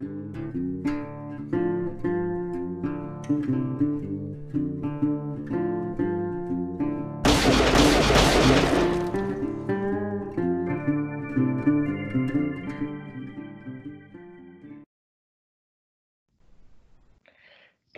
[0.00, 0.36] Thank
[3.48, 4.17] you.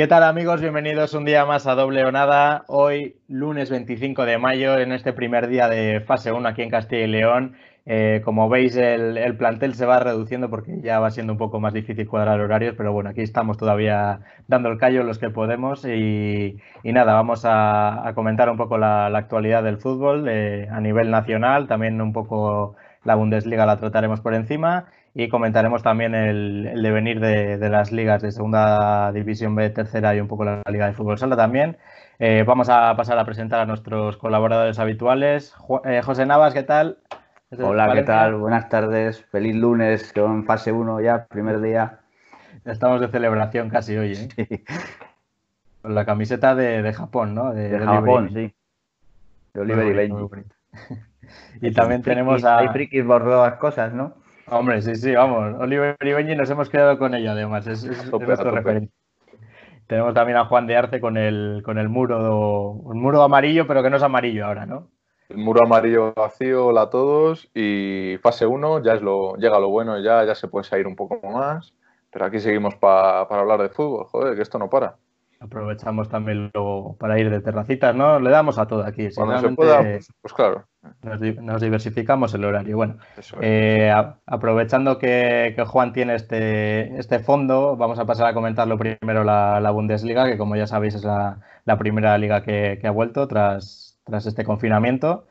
[0.00, 0.62] ¿Qué tal amigos?
[0.62, 2.64] Bienvenidos un día más a Doble o Nada.
[2.68, 7.04] Hoy, lunes 25 de mayo, en este primer día de fase 1 aquí en Castilla
[7.04, 7.54] y León.
[7.84, 11.74] Eh, como veis, el, plantel se va reduciendo porque ya va siendo un poco más
[11.74, 16.56] difícil cuadrar horarios, pero bueno, aquí estamos todavía dando el callo los que podemos y,
[16.82, 22.00] nada, vamos a, comentar un poco la, actualidad del fútbol eh, a nivel nacional, también
[22.00, 22.74] un poco
[23.04, 28.30] la Bundesliga la trataremos por encima y comentaremos también el, devenir de, las ligas de
[28.30, 31.76] Segunda División B, Tercera y un poco la Liga de Fútbol Sala también.
[32.18, 35.54] Eh, vamos a pasar a presentar a nuestros colaboradores habituales.
[35.84, 36.98] Eh, José Navas, ¿qué tal?
[37.58, 38.36] Hola, ¿qué tal?
[38.36, 39.24] Buenas tardes.
[39.24, 41.98] Feliz lunes, con fase 1 ya, primer día.
[42.64, 44.64] Estamos de celebración casi hoy, ¿eh?
[45.82, 47.52] Con la camiseta de, Japón, ¿no?
[47.52, 48.54] De, Japón, sí.
[49.54, 50.44] De Oliver y Benji.
[51.62, 52.58] y también tenemos a...
[52.58, 54.19] Hay frikis por todas cosas, ¿no?
[54.50, 55.60] Hombre, sí, sí, vamos.
[55.60, 57.66] Oliver y Benji nos hemos quedado con ello, además.
[57.68, 58.92] Es, nuestro referente.
[59.86, 63.82] Tenemos también a Juan de Arce con el, con el muro, un muro amarillo, pero
[63.82, 64.88] que no es amarillo ahora, ¿no?
[65.28, 67.48] El muro amarillo vacío, hola a todos.
[67.54, 70.96] Y fase 1, ya es lo, llega lo bueno, ya, ya se puede salir un
[70.96, 71.72] poco más.
[72.10, 74.96] Pero aquí seguimos para hablar de fútbol, joder, que esto no para.
[75.42, 78.20] Aprovechamos también luego para ir de terracitas, ¿no?
[78.20, 79.08] Le damos a todo aquí.
[79.14, 80.66] Cuando se pueda, pues, pues claro.
[81.02, 82.76] Nos, diversificamos el horario.
[82.76, 82.98] Bueno,
[83.40, 83.90] eh,
[84.26, 90.26] aprovechando que, Juan tiene este, este fondo, vamos a pasar a comentarlo primero la, Bundesliga,
[90.26, 91.40] que como ya sabéis es la,
[91.78, 95.26] primera liga que, ha vuelto tras, tras este confinamiento.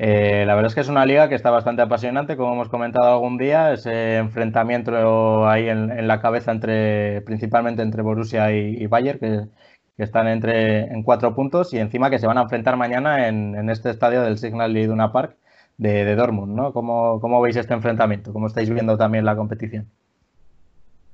[0.00, 3.12] Eh, la verdad es que es una liga que está bastante apasionante, como hemos comentado
[3.12, 9.48] algún día, ese enfrentamiento ahí en, la cabeza entre principalmente entre Borussia y, Bayern, que,
[9.96, 13.90] están entre en cuatro puntos y encima que se van a enfrentar mañana en, este
[13.90, 15.36] estadio del Signal Iduna Park
[15.78, 16.72] de, de Dortmund, ¿no?
[16.72, 18.32] ¿Cómo, ¿Cómo, veis este enfrentamiento?
[18.32, 19.88] ¿Cómo estáis viendo también la competición?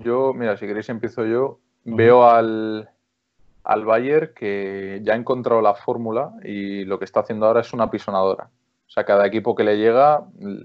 [0.00, 1.58] Yo, mira, si queréis empiezo yo.
[1.86, 2.90] Veo al,
[3.62, 7.72] al Bayern que ya ha encontrado la fórmula y lo que está haciendo ahora es
[7.72, 8.50] una pisonadora.
[8.86, 10.24] O sea, cada equipo que le llega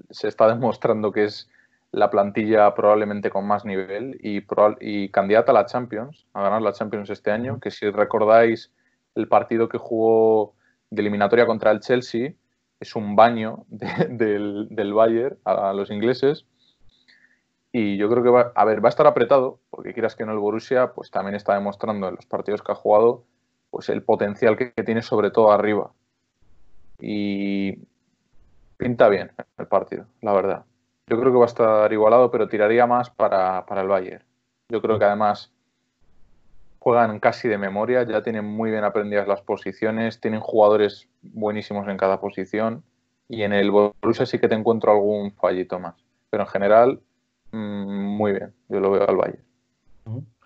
[0.09, 1.49] se está demostrando que es
[1.91, 4.43] la plantilla probablemente con más nivel y,
[4.81, 8.71] y candidata a la Champions, a ganar la Champions este año, que si recordáis
[9.15, 10.53] el partido que jugó
[10.91, 12.33] de eliminatoria contra el Chelsea,
[12.79, 16.45] es un baño del, del, Bayern a, los ingleses.
[17.71, 20.31] Y yo creo que va, a ver, va a estar apretado, porque quieras que no
[20.31, 23.25] el Borussia, pues también está demostrando en los partidos que ha jugado,
[23.69, 25.91] pues el potencial que tiene sobre todo arriba.
[26.99, 27.77] Y
[28.79, 30.65] pinta bien el partido, la verdad.
[31.07, 34.23] Yo creo que va a estar igualado, pero tiraría más para, el Bayern.
[34.69, 35.51] Yo creo que además
[36.79, 41.97] juegan casi de memoria, ya tienen muy bien aprendidas las posiciones, tienen jugadores buenísimos en
[41.97, 42.83] cada posición
[43.27, 45.95] y en el Borussia sí que te encuentro algún fallito más.
[46.29, 47.01] Pero en general,
[47.51, 49.43] mm, muy bien, yo lo veo al Bayern.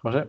[0.02, 0.28] José.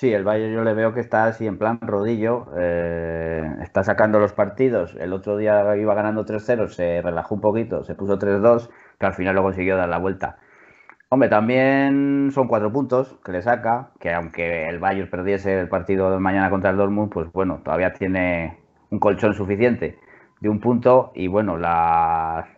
[0.00, 4.18] Sí, el Bayern yo le veo que está así en plan rodillo, eh, está sacando
[4.18, 4.94] los partidos.
[4.98, 9.14] El otro día iba ganando 3-0, se relajó un poquito, se puso 3-2, pero al
[9.14, 10.38] final lo consiguió dar la vuelta.
[11.10, 16.10] Hombre, también son cuatro puntos que le saca, que aunque el Bayern perdiese el partido
[16.10, 18.58] de mañana contra el Dortmund, pues bueno, todavía tiene
[18.90, 19.98] un colchón suficiente
[20.40, 22.48] de un punto y bueno, la,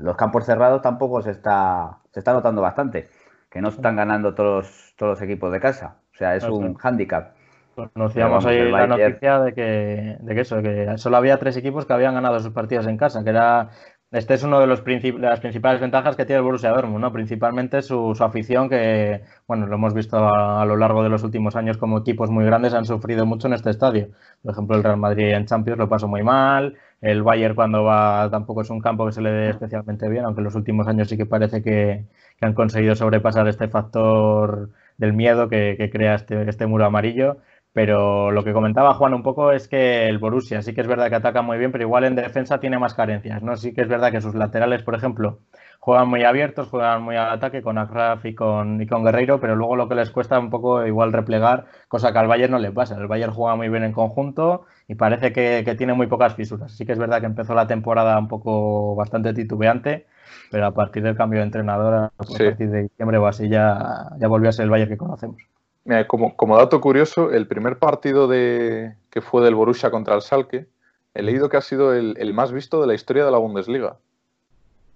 [0.00, 3.08] los campos cerrados tampoco se está, se está notando bastante,
[3.52, 5.98] que no están ganando todos, todos los equipos de casa.
[6.14, 7.34] O sea, es un hándicap.
[7.74, 11.92] Conocíamos ahí la noticia de que, de que eso, que solo había tres equipos que
[11.92, 13.70] habían ganado sus partidos en casa, que era
[14.12, 14.82] este es uno de, los
[15.18, 17.12] las principales ventajas que tiene el Borussia Dortmund, ¿no?
[17.14, 21.78] Principalmente su, afición, que, bueno, lo hemos visto a, lo largo de los últimos años
[21.78, 24.08] como equipos muy grandes han sufrido mucho en este estadio.
[24.42, 28.28] Por ejemplo, el Real Madrid en Champions lo pasó muy mal, el Bayern cuando va
[28.30, 31.08] tampoco es un campo que se le dé especialmente bien, aunque en los últimos años
[31.08, 32.04] sí que parece que,
[32.42, 37.36] que han conseguido sobrepasar este factor del miedo que, crea este, este, muro amarillo.
[37.72, 41.08] Pero lo que comentaba Juan un poco es que el Borussia sí que es verdad
[41.08, 43.56] que ataca muy bien, pero igual en defensa tiene más carencias, ¿no?
[43.56, 45.38] Sí que es verdad que sus laterales, por ejemplo,
[45.78, 49.54] juegan muy abiertos, juegan muy al ataque con Agraf y con, y con Guerreiro, pero
[49.56, 52.72] luego lo que les cuesta un poco igual replegar, cosa que al Bayern no le
[52.72, 52.96] pasa.
[52.96, 56.72] El Bayern juega muy bien en conjunto y parece que, que tiene muy pocas fisuras.
[56.72, 60.06] Sí que es verdad que empezó la temporada un poco bastante titubeante,
[60.52, 64.28] pero a partir del cambio de entrenador, a partir de diciembre o así, ya, ya
[64.28, 65.40] volvió a ser el Bayern que conocemos.
[65.86, 70.20] Mira, como, como dato curioso, el primer partido de, que fue del Borussia contra el
[70.20, 70.66] Salke,
[71.14, 73.96] he leído que ha sido el, más visto de la historia de la Bundesliga.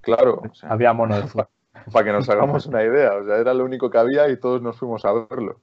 [0.03, 0.43] Claro.
[0.62, 1.23] Había mono de
[1.93, 3.14] para que nos hagamos una idea.
[3.14, 5.58] O sea, era lo único que había y todos nos fuimos a verlo.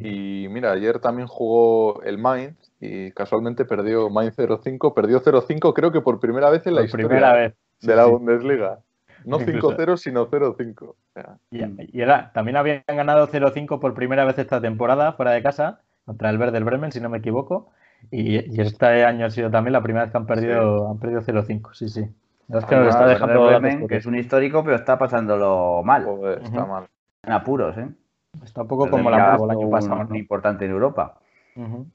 [0.00, 5.92] Y mira, ayer también jugó el Mainz y casualmente perdió Mainz 0-5, perdió 0-5 creo
[5.92, 7.54] que por primera vez en la historia primera vez.
[7.82, 8.80] de la Bundesliga.
[9.24, 10.94] No 5-0, sino 0-5.
[11.50, 16.30] y, era, también habían ganado 0-5 por primera vez esta temporada fuera de casa contra
[16.30, 17.70] el Verde del Bremen, si no me equivoco.
[18.10, 21.70] Y, este año ha sido también la primera vez que han perdido, han perdido 0-5,
[21.72, 22.08] sí, sí.
[22.48, 26.06] Es que nos está dejando Bremen, que es un histórico, pero está pasándolo mal.
[26.42, 26.86] está mal.
[27.22, 27.88] En apuros, ¿eh?
[28.42, 30.04] Está un poco como la el año pasado.
[30.08, 31.18] Muy importante en Europa.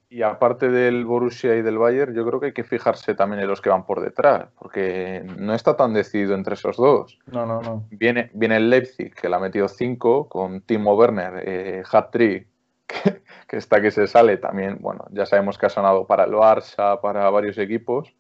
[0.10, 3.48] Y aparte del Borussia y del Bayern, yo creo que hay que fijarse también en
[3.48, 7.18] los que van por detrás, porque no está tan decidido entre esos dos.
[7.26, 7.86] No, no, no.
[7.90, 12.48] Viene, viene el Leipzig, que le ha metido 5, con Timo Werner, eh, hat-trick,
[13.48, 14.78] que, está que se sale también.
[14.80, 18.14] Bueno, ya sabemos que ha sonado para el Barça, para varios equipos.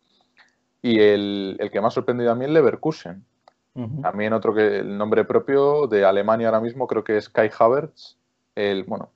[0.81, 3.23] Y el, que más sorprendido a mí es Leverkusen.
[4.01, 8.17] También otro que el nombre propio de Alemania ahora mismo creo que es Kai Havertz.
[8.55, 9.11] El, bueno,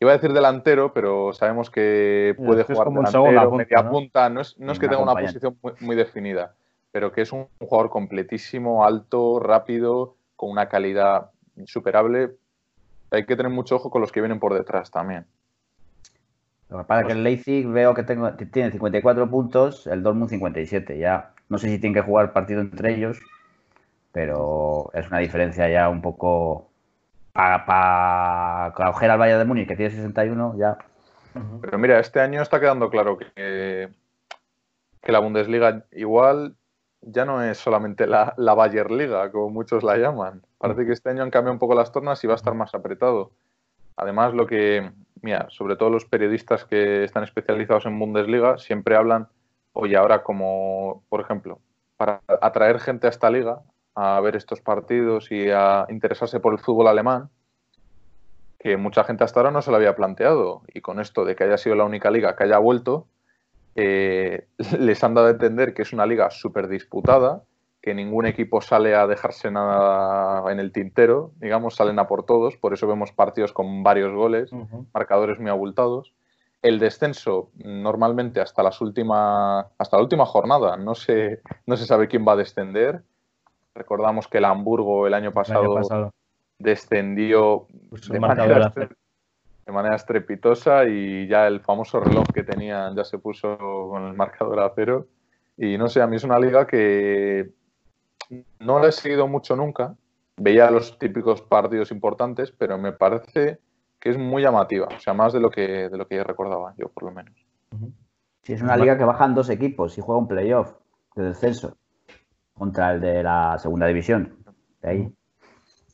[0.00, 4.28] Iba a decir delantero, pero sabemos que puede jugar como delantero, media punta.
[4.28, 6.54] No es, que tenga una posición muy, definida,
[6.92, 12.36] pero que es un jugador completísimo, alto, rápido, con una calidad insuperable.
[13.10, 15.26] Hay que tener mucho ojo con los que vienen por detrás también.
[16.68, 20.30] Lo que pasa es que el Leipzig veo que tengo, tiene 54 puntos, el Dortmund
[20.30, 20.98] 57.
[20.98, 23.18] Ya no sé si tienen que jugar partido entre ellos,
[24.12, 26.68] pero es una diferencia ya un poco
[27.38, 30.76] para coger al Bayern de Múnich, que tiene 61, ya.
[31.60, 33.90] Pero mira, este año está quedando claro que,
[35.00, 36.56] que la Bundesliga igual
[37.00, 40.42] ya no es solamente la, la Bayer Liga, como muchos la llaman.
[40.58, 42.74] Parece que este año han cambiado un poco las tornas y va a estar más
[42.74, 43.30] apretado.
[43.94, 44.90] Además, lo que,
[45.22, 49.28] mira, sobre todo los periodistas que están especializados en Bundesliga siempre hablan,
[49.74, 51.60] oye, ahora como, por ejemplo,
[51.96, 53.60] para atraer gente a esta liga,
[54.00, 57.30] a ver estos partidos y a interesarse por el fútbol alemán,
[58.60, 60.62] que mucha gente hasta ahora no se lo había planteado.
[60.72, 63.08] Y con esto de que haya sido la única liga que haya vuelto,
[63.74, 64.46] eh,
[64.78, 67.42] les han dado a entender que es una liga súper disputada,
[67.82, 72.56] que ningún equipo sale a dejarse nada en el tintero, digamos, salen a por todos,
[72.56, 74.50] por eso vemos partidos con varios goles,
[74.94, 76.14] marcadores muy abultados.
[76.62, 82.06] El descenso, normalmente hasta las últimas, hasta la última jornada, no se, no se sabe
[82.06, 83.02] quién va a descender
[83.78, 86.12] Recordamos que el Hamburgo el año pasado,
[86.58, 93.56] descendió pues de, manera estrepitosa y ya el famoso reloj que tenían ya se puso
[93.56, 95.06] con el marcador a cero.
[95.56, 97.50] Y no sé, a mí es una liga que
[98.58, 99.94] no la he seguido mucho nunca.
[100.36, 103.60] Veía los típicos partidos importantes, pero me parece
[104.00, 104.88] que es muy llamativa.
[104.88, 107.34] O sea, más de lo que, de lo que recordaba yo, por lo menos.
[108.42, 110.72] Sí, es una liga que bajan dos equipos y juega un playoff
[111.14, 111.76] de descenso
[112.58, 114.36] contra el de la segunda división.
[114.82, 115.08] De ahí.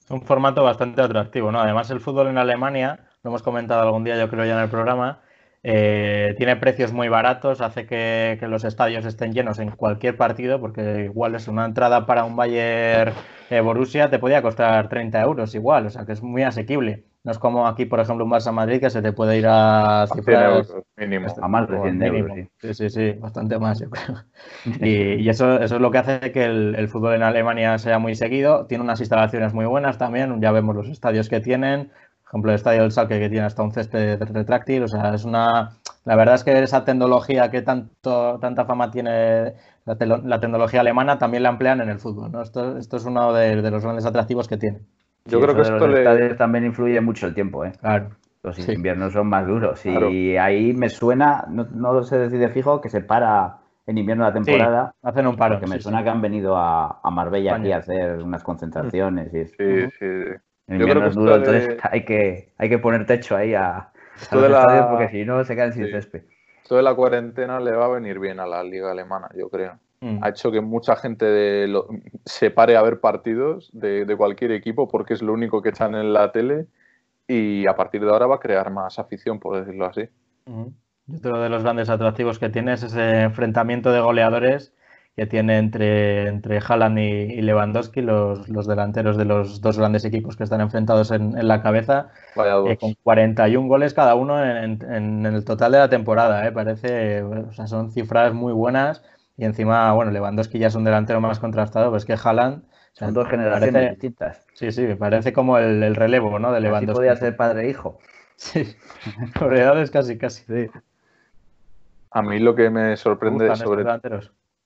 [0.04, 1.60] Es un formato bastante atractivo, ¿no?
[1.60, 4.68] Además, el fútbol en Alemania, lo hemos comentado algún día, yo creo ya en el
[4.68, 5.22] programa,
[5.62, 11.04] eh, tiene precios muy baratos, hace que, los estadios estén llenos en cualquier partido, porque
[11.06, 13.14] igual es una entrada para un Bayern
[13.48, 17.06] eh, Borussia, te podía costar 30 euros igual, o sea que es muy asequible.
[17.24, 20.06] No es como aquí, por ejemplo, un Barça Madrid que se te puede ir a
[20.14, 21.26] cifras mínimo.
[21.40, 22.38] A más de 100 euros.
[22.60, 22.74] Sí.
[22.74, 24.24] sí, sí, bastante más, yo creo.
[24.82, 28.66] Y, eso, eso es lo que hace que el, fútbol en Alemania sea muy seguido.
[28.66, 30.38] Tiene unas instalaciones muy buenas también.
[30.42, 31.92] Ya vemos los estadios que tienen.
[32.24, 34.82] Por ejemplo, el estadio del Salque que tiene hasta un césped retráctil.
[34.82, 35.78] O sea, es una.
[36.04, 39.54] La verdad es que esa tecnología que tanto, tanta fama tiene
[39.86, 42.30] la, tecnología alemana también la emplean en el fútbol.
[42.32, 42.42] ¿no?
[42.42, 44.80] Esto, esto es uno de, de los grandes atractivos que tiene.
[45.26, 46.34] Yo creo que esto le...
[46.34, 47.72] también influye mucho el tiempo, ¿eh?
[47.80, 48.10] Claro.
[48.42, 49.84] Los inviernos son más duros.
[49.86, 54.32] Y ahí me suena, no, no se decide fijo, que se para en invierno la
[54.32, 54.94] temporada.
[55.02, 55.56] hacen un paro.
[55.56, 59.32] Porque me suena que han venido a, Marbella aquí a hacer unas concentraciones.
[59.32, 60.06] Y sí, sí.
[60.66, 63.90] En invierno es duro, entonces hay, que, hay que poner techo ahí a,
[64.32, 66.22] los estadios porque si no se quedan sin césped.
[66.62, 69.78] Esto de la cuarentena le va a venir bien a la liga alemana, yo creo.
[70.04, 70.18] Mm.
[70.22, 71.66] ha hecho que mucha gente
[72.26, 76.12] se pare a ver partidos de, cualquier equipo porque es lo único que echan en
[76.12, 76.66] la tele
[77.26, 80.06] y a partir de ahora va a crear más afición, por decirlo así.
[81.10, 84.74] otro de los grandes atractivos que tiene es ese enfrentamiento de goleadores
[85.16, 90.42] que tiene entre, entre Haaland y, Lewandowski, los, delanteros de los dos grandes equipos que
[90.42, 95.78] están enfrentados en, la cabeza, eh, con 41 goles cada uno en, el total de
[95.78, 96.46] la temporada.
[96.46, 96.52] Eh.
[96.52, 99.02] Parece, o sea, son cifras muy buenas
[99.36, 102.64] y encima, bueno, Lewandowski ya es un delantero más contrastado, pues que Haaland...
[102.92, 104.46] Son dos generaciones distintas.
[104.54, 106.52] Sí, sí, me parece como el, relevo, ¿no?
[106.52, 106.90] De Lewandowski.
[106.92, 107.98] Así podía ser padre e hijo.
[108.36, 108.76] Sí,
[109.38, 110.68] por edades casi, casi, sí.
[112.10, 113.84] A mí lo que me sorprende sobre...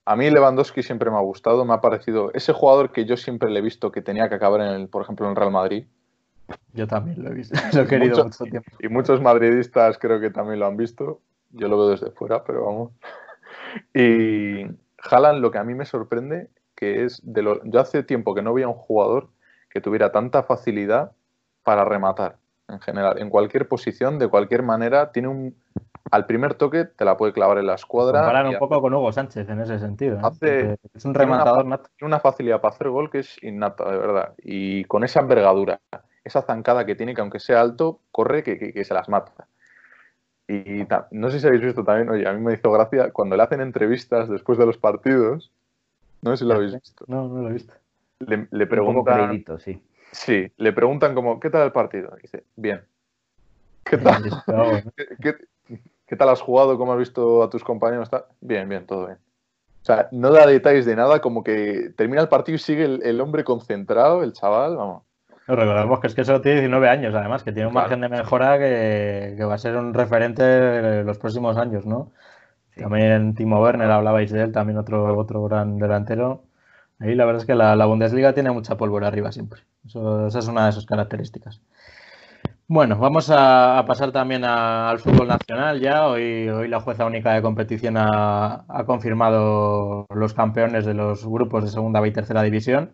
[0.05, 3.51] A mí Lewandowski siempre me ha gustado, me ha parecido ese jugador que yo siempre
[3.51, 5.85] le he visto que tenía que acabar, en el, por ejemplo, en el Real Madrid.
[6.73, 8.71] Yo también lo he visto, lo he querido mucho tiempo.
[8.79, 11.21] Y muchos madridistas creo que también lo han visto.
[11.51, 12.91] Yo lo veo desde fuera, pero vamos.
[13.93, 14.65] Y
[15.01, 18.41] Haaland lo que a mí me sorprende que es de lo yo hace tiempo que
[18.41, 19.29] no veía un jugador
[19.69, 21.11] que tuviera tanta facilidad
[21.63, 22.37] para rematar
[22.69, 25.55] en general, en cualquier posición, de cualquier manera, tiene un
[26.11, 28.19] al primer toque te la puede clavar en la escuadra.
[28.19, 30.19] Comparar un poco con Hugo Sánchez en ese sentido.
[30.41, 30.75] ¿eh?
[30.93, 31.89] es un rematador nato.
[31.97, 34.33] Tiene una facilidad para hacer gol que es innata, de verdad.
[34.39, 35.79] Y con esa envergadura,
[36.23, 39.47] esa zancada que tiene, que aunque sea alto, corre que, que, se las mata.
[40.49, 43.43] Y no sé si habéis visto también, oye, a mí me hizo gracia cuando le
[43.43, 45.51] hacen entrevistas después de los partidos.
[46.23, 47.05] No sé si lo habéis visto.
[47.07, 47.73] No, no lo he visto.
[48.19, 49.45] Le, le preguntan.
[49.59, 49.81] sí.
[50.11, 52.17] Sí, le preguntan como, ¿qué tal el partido?
[52.21, 52.81] dice, bien.
[53.83, 54.23] ¿Qué tal?
[55.21, 55.35] ¿Qué,
[56.07, 56.77] ¿Qué tal has jugado?
[56.77, 58.09] ¿Cómo has visto a tus compañeros?
[58.41, 59.19] Bien, bien, todo bien.
[59.81, 63.21] O sea, no da detalles de nada, como que termina el partido y sigue el,
[63.21, 65.03] hombre concentrado, el chaval, vamos.
[65.49, 68.07] No, recordemos que es que solo tiene 19 años, además, que tiene un margen de
[68.07, 70.43] mejora que, va a ser un referente
[70.99, 72.11] en los próximos años, ¿no?
[72.75, 76.43] También Timo Werner, hablabais de él, también otro, otro gran delantero.
[76.99, 79.61] Ahí la verdad es que la, Bundesliga tiene mucha pólvora arriba siempre.
[79.85, 81.61] esa es una de sus características.
[82.67, 86.07] Bueno, vamos a, pasar también al fútbol nacional ya.
[86.07, 91.71] Hoy, hoy la jueza única de competición ha, confirmado los campeones de los grupos de
[91.71, 92.93] segunda y tercera división,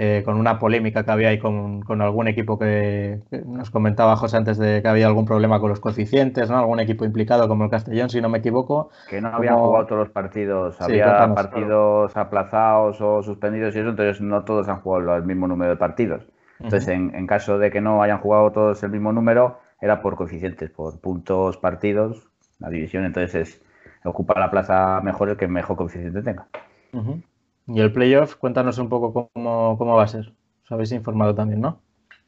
[0.00, 4.56] eh, con una polémica que había ahí con, algún equipo que, nos comentaba José antes
[4.56, 6.56] de que había algún problema con los coeficientes, ¿no?
[6.56, 8.90] Algún equipo implicado como el Castellón, si no me equivoco.
[9.10, 14.20] Que no habían jugado todos los partidos, había partidos aplazados o suspendidos y eso, entonces
[14.20, 16.28] no todos han jugado el mismo número de partidos.
[16.60, 20.70] Entonces, en, caso de que no hayan jugado todos el mismo número, era por coeficientes,
[20.70, 22.28] por puntos partidos,
[22.60, 23.04] la división.
[23.04, 23.62] Entonces, es,
[24.04, 26.46] ocupa la plaza mejor el que mejor coeficiente tenga.
[27.68, 30.32] Y el playoff, cuéntanos un poco cómo, va a ser.
[30.64, 31.80] Os habéis informado también, ¿no?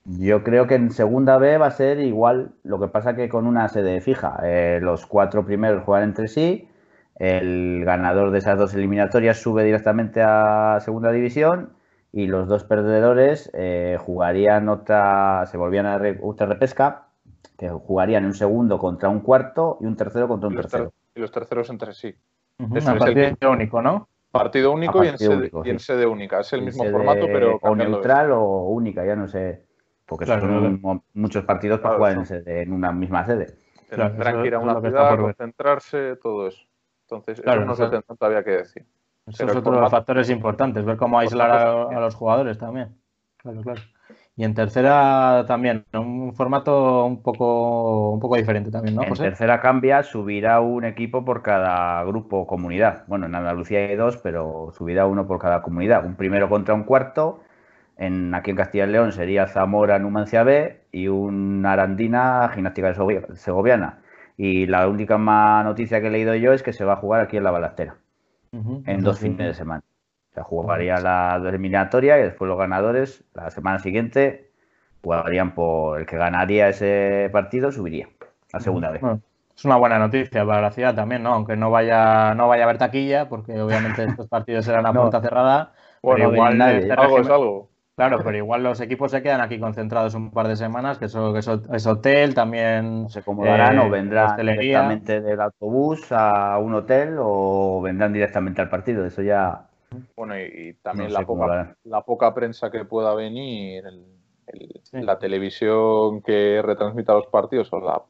[0.04, 3.46] Yo creo que en segunda B va a ser igual, lo que pasa que con
[3.46, 4.38] una sede fija.
[4.44, 6.68] Eh, los cuatro primeros juegan entre sí,
[7.16, 11.70] el ganador de esas dos eliminatorias sube directamente a segunda división
[12.12, 17.08] y los dos perdedores eh, jugarían otra, se volvían a otra repesca,
[17.56, 20.92] que jugarían un segundo contra un cuarto y un tercero contra un tercero.
[21.14, 22.14] Y los terceros entre sí.
[22.74, 24.08] es partido único, ¿no?
[24.30, 25.18] Partido único, y, en
[25.80, 26.40] sede, única.
[26.40, 27.58] Es el mismo formato, pero.
[27.62, 29.64] O neutral o única, ya no sé.
[30.06, 33.54] Porque son muchos partidos para jugar en, una misma sede.
[33.88, 36.62] Tendrán que ir a una ciudad, concentrarse, todo eso.
[37.02, 38.86] Entonces, eso no se tendrá todavía que decir.
[39.26, 42.96] Eso es otro de los factores importantes, ver cómo aislar a, los jugadores también.
[43.36, 43.80] Claro, claro.
[44.36, 49.02] Y en tercera también, un formato un poco, un poco diferente también, ¿no?
[49.02, 53.04] En tercera cambia, subirá un equipo por cada grupo o comunidad.
[53.06, 56.06] Bueno, en Andalucía hay dos, pero subirá uno por cada comunidad.
[56.06, 57.42] Un primero contra un cuarto.
[57.98, 62.94] En, aquí en Castilla y León sería Zamora Numancia B y un Arandina Gimnástica
[63.34, 63.98] Segoviana.
[64.38, 67.20] Y la única más noticia que he leído yo es que se va a jugar
[67.20, 67.96] aquí en la Balastera
[68.52, 69.82] en dos fines de semana.
[70.30, 74.50] O sea, jugaría la eliminatoria y después los ganadores la semana siguiente
[75.02, 78.08] jugarían por el que ganaría ese partido, subiría
[78.52, 79.02] a segunda vez.
[79.56, 81.34] es una buena noticia para la ciudad también, ¿no?
[81.34, 85.20] Aunque no vaya, no vaya a haber taquilla, porque obviamente estos partidos serán a puerta
[85.20, 85.72] cerrada.
[86.02, 87.70] Bueno, igual algo es algo.
[87.96, 91.32] Claro, pero igual los equipos se quedan aquí concentrados un par de semanas, que eso,
[91.32, 93.08] que eso es hotel, también.
[93.08, 98.70] se acomodarán o eh, vendrán directamente del autobús a un hotel o vendrán directamente al
[98.70, 99.04] partido.
[99.04, 99.66] Eso ya.
[100.16, 103.84] Bueno, y, también la, poca, la, poca, prensa que pueda venir,
[104.92, 108.02] la televisión que retransmita los partidos, o la,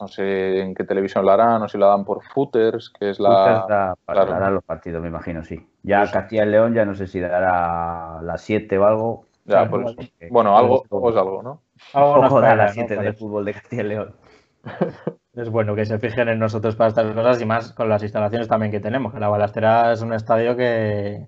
[0.00, 3.20] no sé en qué televisión la harán, o si la dan por footers, que es
[3.20, 3.96] la.
[4.04, 5.66] para los partidos, me imagino, sí.
[5.82, 9.94] Ya Castilla y León, ya no sé si dará las 7 o algo ya, por
[10.30, 11.62] Bueno, algo, es algo, ¿no?
[11.92, 14.16] Algo de las 7 de fútbol de Castilla y León.
[15.34, 18.48] Es bueno que se fijen en nosotros para estas cosas y más con las instalaciones
[18.48, 19.14] también que tenemos.
[19.14, 21.26] Que la Balastera es un estadio que,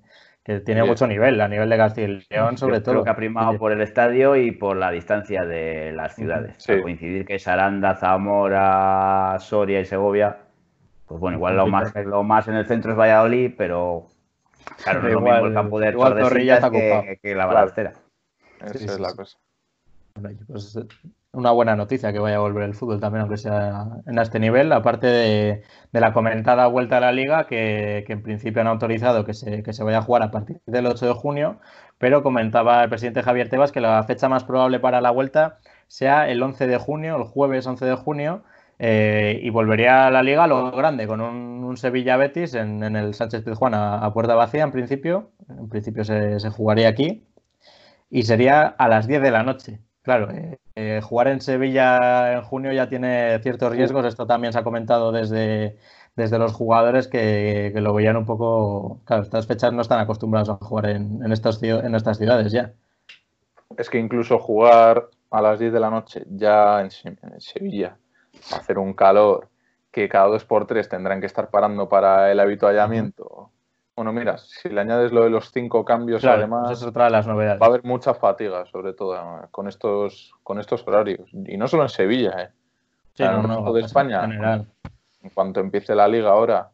[0.66, 2.96] tiene mucho nivel, a nivel de Castilla y León, sobre todo.
[2.96, 6.66] Creo que ha primado por el estadio y por la distancia de las ciudades.
[6.82, 10.37] coincidir que Saranda, Zamora, Soria y Segovia,
[11.06, 14.08] pues bueno, igual lo más, lo más en el centro es Valladolid, pero
[14.82, 17.94] claro, no es lo mismo el campo de Tordesillas que, que la Balastera.
[18.61, 19.38] Esa es la cosa.
[20.47, 20.78] Pues,
[21.33, 24.71] una buena noticia que vaya a volver el fútbol también, aunque sea en este nivel,
[24.73, 29.62] aparte de, la comentada vuelta a la liga, que, en principio han autorizado que se,
[29.64, 31.61] que se, vaya a jugar a partir del 8 de junio,
[31.99, 36.28] pero comentaba el presidente Javier Tebas que la fecha más probable para la vuelta sea
[36.28, 38.44] el 11 de junio, el jueves 11 de junio,
[38.78, 43.75] Eh, y volvería a la liga lo grande, con un, Sevilla-Betis en, el Sánchez Pizjuán
[43.75, 45.33] a, puerta vacía en principio.
[45.49, 47.25] En principio se, jugaría aquí.
[48.11, 49.80] Y sería a las 10 de la noche.
[50.04, 54.04] Claro, eh, eh, jugar en Sevilla en junio ya tiene ciertos riesgos.
[54.04, 55.78] Esto también se ha comentado desde,
[56.14, 59.00] desde los jugadores que, lo veían un poco.
[59.06, 62.75] Claro, estas fechas no están acostumbrados a jugar en, en, estas, en estas ciudades ya.
[63.78, 66.90] Es que incluso jugar a las 10 de la noche ya en
[67.40, 67.96] Sevilla
[68.52, 69.49] hacer un calor
[69.90, 73.50] que cada dos por tres tendrán que estar parando para el habituallamiento.
[73.96, 77.26] Bueno, mira, si le añades lo de los cinco cambios, además, es otra de las
[77.26, 77.60] novedades.
[77.62, 79.16] va a haber mucha fatiga, sobre todo
[79.52, 81.30] con estos, con estos horarios.
[81.32, 82.48] Y no solo en Sevilla, ¿eh?
[83.18, 84.24] en el resto de España.
[85.22, 86.70] En, cuanto empiece la liga ahora,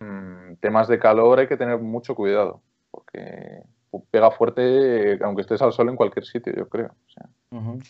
[0.00, 3.62] mm, temas de calor hay que tener mucho cuidado, porque
[4.10, 6.94] pega fuerte aunque estés al sol en cualquier sitio, yo creo.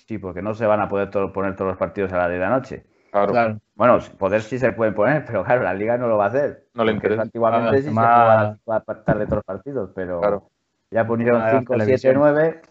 [0.07, 2.49] Sí, porque no se van a poder poner todos los partidos a la de la
[2.49, 2.85] noche.
[3.13, 3.61] Claro.
[3.75, 6.65] Bueno, poder sí se pueden poner, pero claro, la liga no lo va a hacer.
[6.75, 7.23] No le interesa.
[7.23, 10.51] Antiguamente sí se va a pactar de todos los partidos, pero
[10.91, 12.63] ya pusieron 5, 7, 9.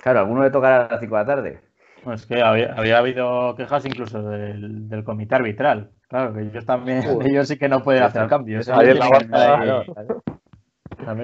[0.00, 1.60] Claro, alguno le tocará a las 5 de la tarde.
[2.04, 5.90] Pues que había, habido quejas incluso del, del, comité arbitral.
[6.08, 8.66] Claro, que ellos también, ellos sí que no pueden hacer cambios.
[8.66, 8.98] También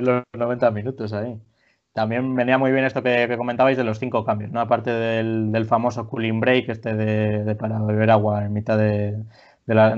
[0.05, 1.41] los 90 minutos ahí.
[1.95, 4.61] También venía muy bien esto que, comentabais de los cinco cambios, ¿no?
[4.61, 9.17] Aparte del, famoso cooling break, este de, para beber agua en mitad de,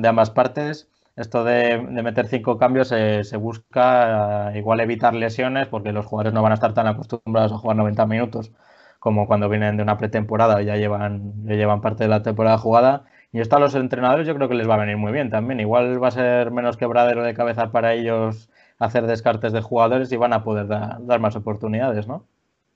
[0.07, 0.91] ambas partes.
[1.17, 6.43] Esto de, meter cinco cambios se busca eh, igual evitar lesiones porque los jugadores no
[6.43, 8.53] van a estar tan acostumbrados a jugar 90 minutos
[8.99, 12.59] como cuando vienen de una pretemporada y ya llevan, ya llevan parte de la temporada
[12.59, 13.05] jugada.
[13.33, 15.61] Y esto a los entrenadores yo creo que les va a venir muy bien también.
[15.61, 20.17] Igual va a ser menos quebradero de cabeza para ellos hacer descartes de jugadores y
[20.17, 22.25] van a poder dar más oportunidades, ¿no?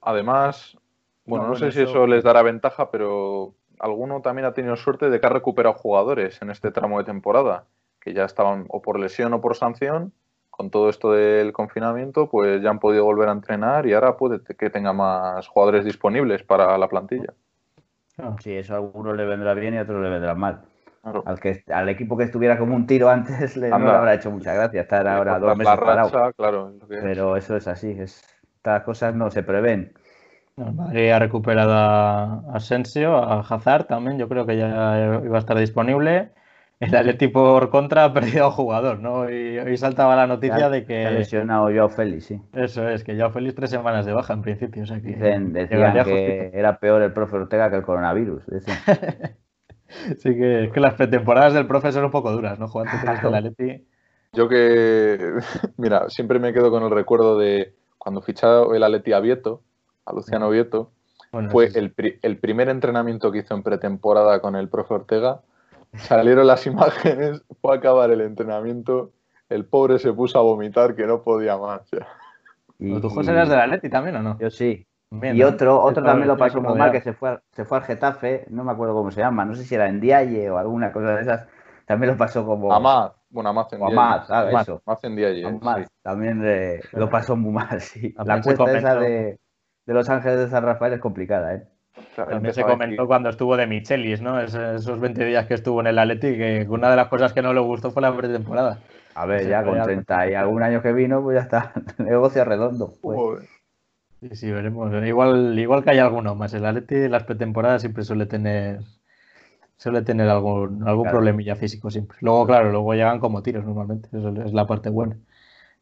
[0.02, 0.78] Además,
[1.26, 5.20] bueno, no, sé si eso les dará ventaja, pero alguno también ha tenido suerte de
[5.20, 7.64] que ha recuperado jugadores en este tramo de temporada,
[8.00, 10.12] que ya estaban o por lesión o por sanción.
[10.50, 14.40] Con todo esto del confinamiento, pues ya han podido volver a entrenar y ahora puede
[14.42, 17.32] que tenga más jugadores disponibles para la plantilla.
[18.40, 20.60] Sí, eso a algunos le vendrá bien y a otros le vendrá mal.
[21.02, 24.30] Al, que, al equipo que estuviera como un tiro antes le, no le habrá hecho
[24.30, 26.34] mucha gracia estar ahora dos meses parado.
[26.88, 29.92] Pero eso es así, estas cosas no se prevén.
[30.56, 35.40] El Madrid ha recuperado a Asensio, a Hazard también, yo creo que ya iba a
[35.40, 36.32] estar disponible.
[36.80, 39.28] El Atleti por contra ha perdido a un jugador, ¿no?
[39.30, 41.06] Y hoy saltaba la noticia de que.
[41.06, 42.40] Ha lesionado Joao Félix, sí.
[42.54, 44.84] Eso es, que Joao Félix tres semanas de baja en principio.
[44.84, 48.44] O sea que decían que era peor el profe Ortega que el coronavirus.
[50.18, 52.68] Sí que es que las pretemporadas del profe son un poco duras, ¿no?
[52.68, 53.86] Jugando con el Atleti.
[54.32, 55.18] Yo que,
[55.76, 59.62] mira, siempre me quedo con el recuerdo de cuando fichó el Atleti a Vieto,
[60.06, 60.92] a Luciano Vieto,
[61.50, 65.42] fue el, el, primer entrenamiento que hizo en pretemporada con el profe Ortega.
[65.94, 69.12] Salieron las imágenes, fue a acabar el entrenamiento,
[69.48, 71.82] el pobre se puso a vomitar que no podía más.
[72.78, 74.38] ¿Tú, José, eras del Atleti también o no?
[74.38, 77.78] Yo sí y otro, otro también lo pasó muy mal, que se fue, se fue
[77.78, 80.58] al Getafe, no me acuerdo cómo se llama, no sé si era en Dialle o
[80.58, 81.48] alguna cosa de esas,
[81.84, 82.72] también lo pasó como...
[82.72, 83.94] Amaz, bueno, Amaz en Dialle.
[83.94, 84.30] Amaz,
[84.62, 84.82] eso.
[84.86, 85.58] Amaz en Dialle,
[86.02, 88.14] también lo pasó muy mal, sí.
[88.24, 89.40] La cuesta esa de,
[89.86, 91.66] de, Los Ángeles de San Rafael es complicada, ¿eh?
[92.14, 94.40] también se comentó cuando estuvo de Michelis, ¿no?
[94.40, 97.52] esos 20 días que estuvo en el Atleti, que una de las cosas que no
[97.52, 98.78] le gustó fue la pretemporada.
[99.16, 102.92] A ver, ya con 30 y algún año que vino, pues ya está, negocio redondo.
[103.02, 103.59] Pues.
[104.20, 104.92] Sí, sí, veremos.
[105.04, 106.52] Igual, igual que hay alguno más.
[106.52, 108.80] El Atleti las pretemporadas siempre suele tener
[109.78, 112.18] suele tener algún, algún problemilla físico siempre.
[112.20, 114.10] Luego, claro, luego llegan como tiros normalmente.
[114.12, 115.16] Eso es la parte buena.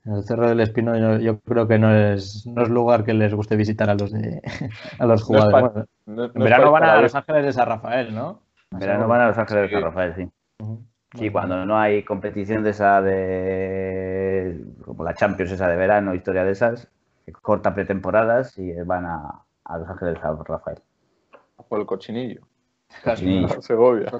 [0.05, 3.35] En el Cerro del Espino yo, creo que no es, no es lugar que les
[3.35, 4.41] guste visitar a los de
[5.01, 5.87] a los jugadores.
[6.07, 8.41] en verano van a Los Ángeles de San Rafael, ¿no?
[8.71, 10.29] En verano van a Los Ángeles de San Rafael, sí.
[11.15, 16.45] Sí, cuando no hay competición de esa de como la Champions esa de verano, historia
[16.45, 16.89] de esas,
[17.33, 20.79] corta pretemporadas y van a, a Los Ángeles San Rafael.
[21.69, 22.43] Por el cochinillo.
[23.05, 23.49] Cochinillo.
[23.63, 24.11] Segovia.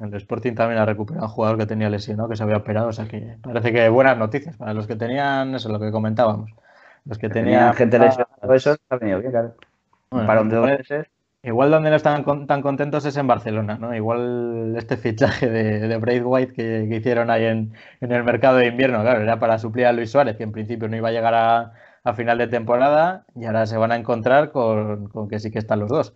[0.00, 2.92] El Sporting también ha recuperado un jugador que tenía lesionado, que se había operado, o
[2.92, 6.50] sea que parece que buenas noticias para los que tenían, eso es lo que comentábamos.
[7.04, 9.54] Los que, tenían, gente lesionada, eso ha venido bien, claro.
[10.10, 11.06] para un de
[11.46, 13.94] Igual donde no están tan contentos es en Barcelona, ¿no?
[13.94, 19.00] Igual este fichaje de, de Braithwaite que, que, hicieron ahí en, el mercado de invierno,
[19.02, 22.14] claro, era para suplir a Luis Suárez, que en principio no iba a llegar a,
[22.14, 25.88] final de temporada, y ahora se van a encontrar con, que sí que están los
[25.88, 26.14] dos.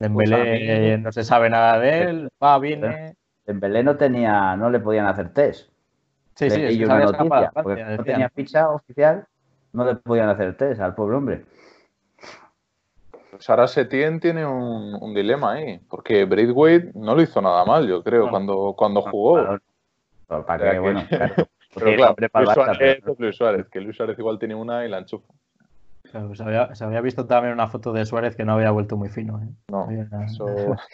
[0.00, 3.14] Dembélé pues no se sabe nada de él, va, viene...
[3.46, 5.70] Dembélé no tenía, no le podían hacer test.
[6.34, 9.24] Sí, sí, y una noticia, porque no tenía ficha oficial,
[9.72, 11.44] no le podían hacer test al pobre hombre.
[13.34, 18.02] Pues ahora Setien tiene un, dilema ahí, porque Braithwaite no lo hizo nada mal, yo
[18.04, 19.58] creo, cuando, cuando jugó.
[20.28, 20.78] ¿Para qué?
[20.78, 21.34] Bueno, claro.
[21.74, 25.34] Pero claro, Luis Suárez, Luis Suárez, que Luis Suárez igual tiene una y la enchufa.
[26.04, 28.96] Claro, se, había, se, había, visto también una foto de Suárez que no había vuelto
[28.96, 29.42] muy fino.
[29.42, 29.48] ¿eh?
[29.68, 29.88] No,
[30.24, 30.46] eso...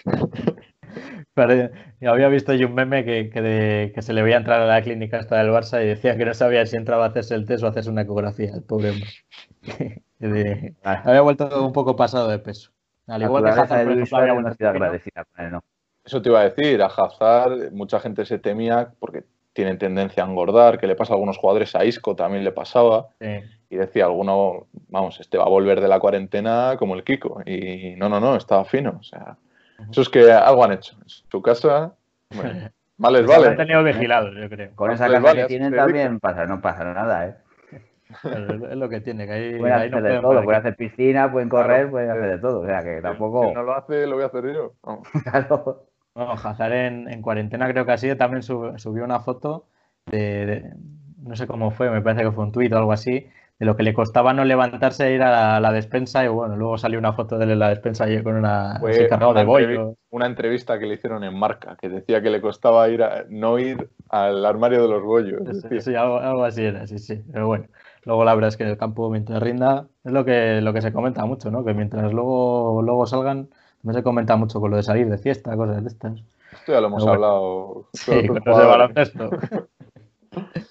[1.34, 4.66] Pero yo había visto yo un meme que, que, que, se le veía entrar a
[4.66, 7.46] la clínica hasta del Barça y decía que no sabía si entraba a hacerse el
[7.46, 10.04] test o a hacerse una ecografía, el pobre hombre.
[10.82, 12.72] había vuelto un poco pasado de peso.
[13.06, 15.64] Al igual que Hazard, por ejemplo, había vuelto agradecida con él, ¿no?
[16.04, 20.28] Eso te iba a decir, a Hazard mucha gente se temía porque tienen tendencia a
[20.28, 23.08] engordar, que le pasa a algunos jugadores, a Isco también le pasaba.
[23.68, 27.42] Y decía alguno, vamos, este va a volver de la cuarentena como el Kiko.
[27.46, 28.96] Y no, no, no, estaba fino.
[28.98, 29.36] O sea,
[29.90, 30.96] eso es que algo han hecho.
[31.00, 31.94] En su casa,
[32.34, 33.48] bueno, mal les vale.
[33.48, 34.70] han tenido vigilados, yo creo.
[34.74, 37.34] Con esa casa que tienen también pasa, no pasa nada, ¿eh?
[38.70, 41.90] es lo que tiene, que ahí, pueden hacer de todo, pueden hacer piscina, pueden correr,
[41.90, 43.48] pueden hacer de todo, o sea que tampoco...
[43.48, 44.74] Si no lo hace, lo voy a hacer yo.
[45.24, 45.86] claro.
[46.14, 49.66] No, Hazard en, en, cuarentena creo que sido, también subió una foto
[50.06, 50.72] de,
[51.22, 53.28] no sé cómo fue, me parece que fue un tuit o algo así,
[53.60, 56.78] de lo que le costaba no levantarse e ir a la, despensa y bueno, luego
[56.78, 59.96] salió una foto de él en la despensa y con una fue cargado de bollo.
[60.08, 63.58] Una entrevista que le hicieron en Marca, que decía que le costaba ir a, no
[63.58, 65.42] ir al armario de los bollos.
[65.84, 67.22] Sí, algo, así era, sí, sí.
[67.30, 67.66] Pero bueno,
[68.04, 70.90] luego la verdad es que el campo mientras rinda es lo que, lo que se
[70.90, 71.62] comenta mucho, ¿no?
[71.62, 73.50] Que mientras luego, luego salgan
[73.82, 76.18] no se comenta mucho con lo de salir de fiesta, cosas de estas.
[76.52, 77.88] Esto ya lo hemos hablado.
[77.92, 79.30] Sí, con los de baloncesto.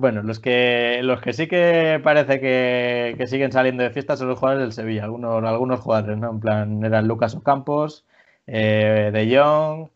[0.00, 4.38] bueno, los que, los que sí que parece que, siguen saliendo de fiesta son los
[4.38, 5.04] jugadores del Sevilla.
[5.04, 6.30] Algunos, algunos jugadores, ¿no?
[6.30, 8.06] En plan, eran Lucas Ocampos,
[8.46, 9.88] eh, De Jong,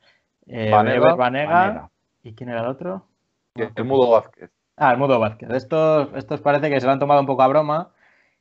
[0.46, 1.88] eh, Vanega,
[2.22, 3.06] ¿Y quién era el otro?
[3.54, 4.50] El Mudo Vázquez.
[4.76, 5.48] Ah, el Mudo Vázquez.
[5.50, 7.90] Estos, estos parece que se lo han tomado un poco a broma.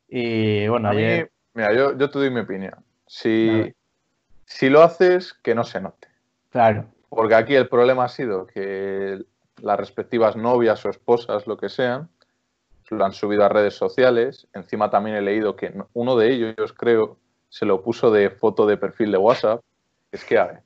[0.10, 1.32] Y bueno, ayer...
[1.54, 2.76] mira, yo, yo te doy mi opinión.
[3.08, 3.74] Si,
[4.46, 6.10] si lo haces, que no se note.
[6.50, 6.86] Claro.
[7.08, 9.24] Porque aquí el problema ha sido que
[9.64, 12.10] las respectivas novias o esposas, lo que sean,
[12.90, 14.48] lo han subido a redes sociales.
[14.54, 17.18] Encima también he leído que uno de ellos, creo,
[17.50, 19.62] se lo puso de foto de perfil de WhatsApp.
[20.12, 20.60] Es que, a ver,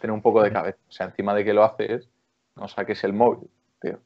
[0.00, 0.78] tener un poco de cabeza.
[0.88, 2.08] O sea, encima de que lo haces,
[2.56, 3.48] no saques el móvil,
[3.80, 3.98] tío.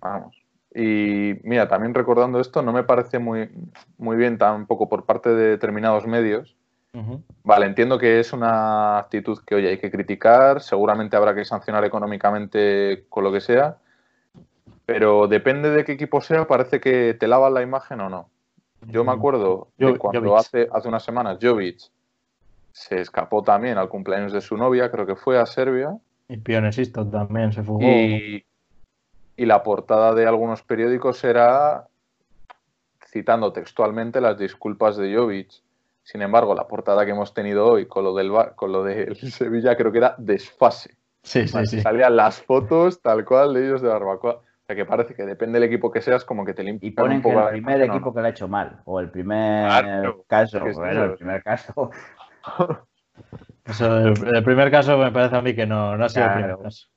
[0.00, 0.36] Vamos.
[0.74, 3.48] Y mira, también recordando esto, no me parece muy,
[3.96, 6.56] muy bien tampoco por parte de determinados medios
[7.42, 11.84] Vale, entiendo que es una actitud que, oye, hay que criticar, seguramente habrá que sancionar
[11.84, 13.78] económicamente con lo que sea,
[14.86, 18.28] pero depende de qué equipo sea, parece que te lavan la imagen o no.
[18.86, 21.90] Yo me acuerdo de cuando hace, hace unas semanas Jovic
[22.72, 25.96] se escapó también al cumpleaños de su novia, creo que fue a Serbia.
[26.28, 27.80] Y Pionesisto también se fugó.
[27.82, 28.44] Y,
[29.36, 31.88] y la portada de algunos periódicos era
[33.06, 35.63] citando textualmente las disculpas de Jovic
[36.04, 39.76] sin embargo, la portada que hemos tenido hoy con lo del, con lo del Sevilla
[39.76, 40.96] creo que era desfase.
[41.22, 41.80] Sí, sí, sí.
[41.80, 44.34] Salían las fotos tal cual de ellos de barbacoa.
[44.34, 46.94] O sea, que parece que depende del equipo que seas, como que te limpian Y
[46.94, 49.68] ponen que el primer equipo que lo ha hecho mal, o el primer
[50.26, 51.90] caso, bueno, el primer caso.
[53.80, 56.88] el, primer caso me parece a mí que no, no ha sido el primer caso.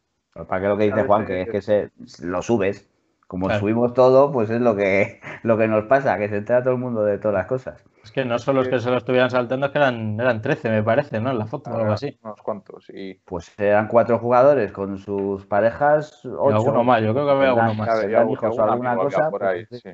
[0.46, 1.26] ¿Para qué lo que dice Juan?
[1.26, 1.92] Que es que se,
[2.22, 2.90] lo subes.
[3.28, 6.74] Como subimos todo, pues es lo que, lo que nos pasa, que se entera todo
[6.74, 7.84] el mundo de todas las cosas.
[8.02, 10.70] Es que no son los que se lo estuvieran saltando, es que eran, eran 13,
[10.70, 11.32] me parece, ¿no?
[11.32, 12.18] En la foto o algo así.
[12.24, 12.90] Unos cuantos.
[12.90, 13.16] Y...
[13.26, 16.56] Pues eran cuatro jugadores con sus parejas, ocho.
[16.56, 17.90] alguno más, yo creo que había alguno más.
[17.90, 19.30] alguna cosa.
[19.30, 19.90] Por ahí, pues, sí.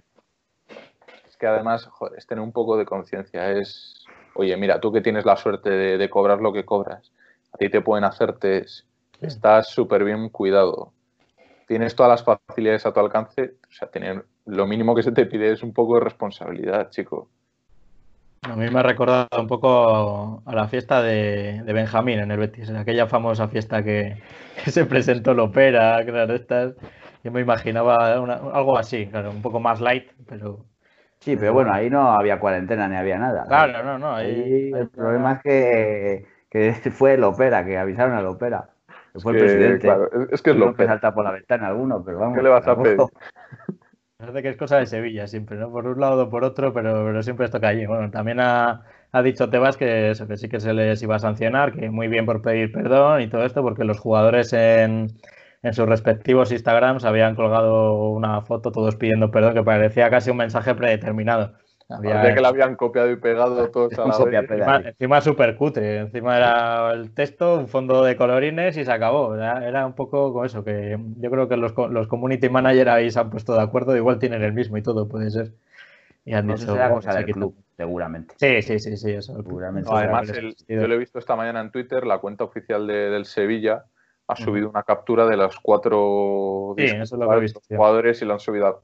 [1.27, 3.51] Es que además, joder, es tener un poco de conciencia.
[3.51, 7.11] Es, oye, mira, tú que tienes la suerte de, cobrar lo que cobras,
[7.51, 8.85] a ti te pueden hacer test,
[9.21, 10.93] estás súper bien cuidado,
[11.67, 15.25] tienes todas las facilidades a tu alcance, o sea, tener lo mínimo que se te
[15.25, 17.29] pide es un poco de responsabilidad, chico.
[18.43, 22.69] A mí me ha recordado un poco a la fiesta de, Benjamín en el Betis,
[22.71, 24.17] aquella famosa fiesta que,
[24.67, 26.75] se presentó Lopera, claro, estas.
[27.23, 30.65] Yo me imaginaba algo así, claro, un poco más light, pero.
[31.19, 33.45] Sí, pero bueno, ahí no había cuarentena ni había nada.
[33.47, 34.13] Claro, no, no.
[34.13, 38.72] Ahí, el problema es que, que fue Lopera, que avisaron a Lopera.
[39.13, 39.79] Que fue el presidente.
[39.79, 40.89] Claro, es que es Lopera.
[40.89, 42.37] salta por la ventana alguno, pero vamos.
[42.37, 42.97] ¿Qué le vas a pedir?
[44.17, 45.69] Parece que es cosa de Sevilla siempre, ¿no?
[45.69, 47.85] Por un lado o por otro, pero, pero siempre esto cae allí.
[47.85, 51.19] Bueno, también ha, ha dicho Tebas que eso, que sí que se les iba a
[51.19, 55.07] sancionar, que muy bien por pedir perdón y todo esto, porque los jugadores en,
[55.61, 60.37] en sus respectivos Instagrams habían colgado una foto todos pidiendo perdón, que parecía casi un
[60.37, 61.55] mensaje predeterminado.
[61.89, 64.49] Había que la habían copiado y pegado todos a la vez.
[64.49, 65.97] Encima, encima súper cutre.
[65.99, 69.35] Encima era el texto, un fondo de colorines y se acabó.
[69.35, 73.19] Era, un poco con eso, que yo creo que los, los community managers ahí se
[73.19, 75.51] han puesto de acuerdo, igual tienen el mismo y todo, puede ser.
[76.25, 76.71] y han No dicho.
[76.71, 77.33] será "Bueno, cosa del quita".
[77.37, 78.35] club, seguramente.
[78.37, 79.35] Sí, sí, sí, sí, eso.
[79.35, 82.87] Seguramente No, además, el- yo lo he visto esta mañana en Twitter, la cuenta oficial
[82.87, 83.85] de- del Sevilla
[84.27, 87.75] ha subido una captura de las cuatro Sí, eso es lo que he visto, sí.
[87.75, 88.83] jugadores y lo han subido.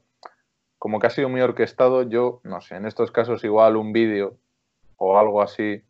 [0.79, 4.37] Como que ha sido muy orquestado, yo no sé, en estos casos igual un vídeo
[4.97, 5.83] o algo así,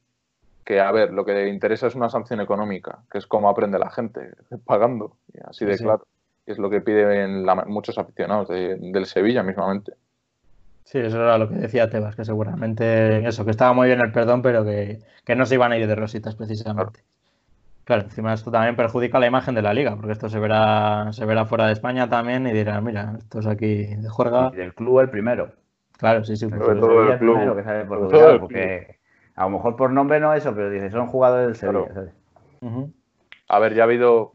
[0.66, 3.80] que a ver, lo que le interesa es una sanción económica, que es como aprende
[3.80, 4.32] la gente,
[4.66, 5.84] pagando, y así de Sí.
[5.84, 6.04] claro.
[6.46, 9.94] Es lo que piden la- muchos aficionados de- del Sevilla mismamente.
[10.84, 14.12] Sí, eso era lo que decía Tebas, que seguramente eso, que estaba muy bien el
[14.12, 17.02] perdón, pero que, que no se iban a ir de rositas precisamente.
[17.02, 17.08] Claro,
[17.96, 21.46] encima esto también perjudica la imagen de la liga, porque esto se verá, se verá
[21.46, 24.52] fuera de España también y dirán, mira, esto es aquí de juerga.
[24.54, 25.52] Y del club el primero.
[25.98, 26.46] Claro, sí, sí.
[26.46, 29.00] El pues Sobre todo el primero que sale todo del porque
[29.36, 31.88] a lo mejor por nombre no eso, pero dice, son jugadores del Sevilla,
[32.60, 32.90] Claro.
[33.48, 34.34] A ver, ya ha habido,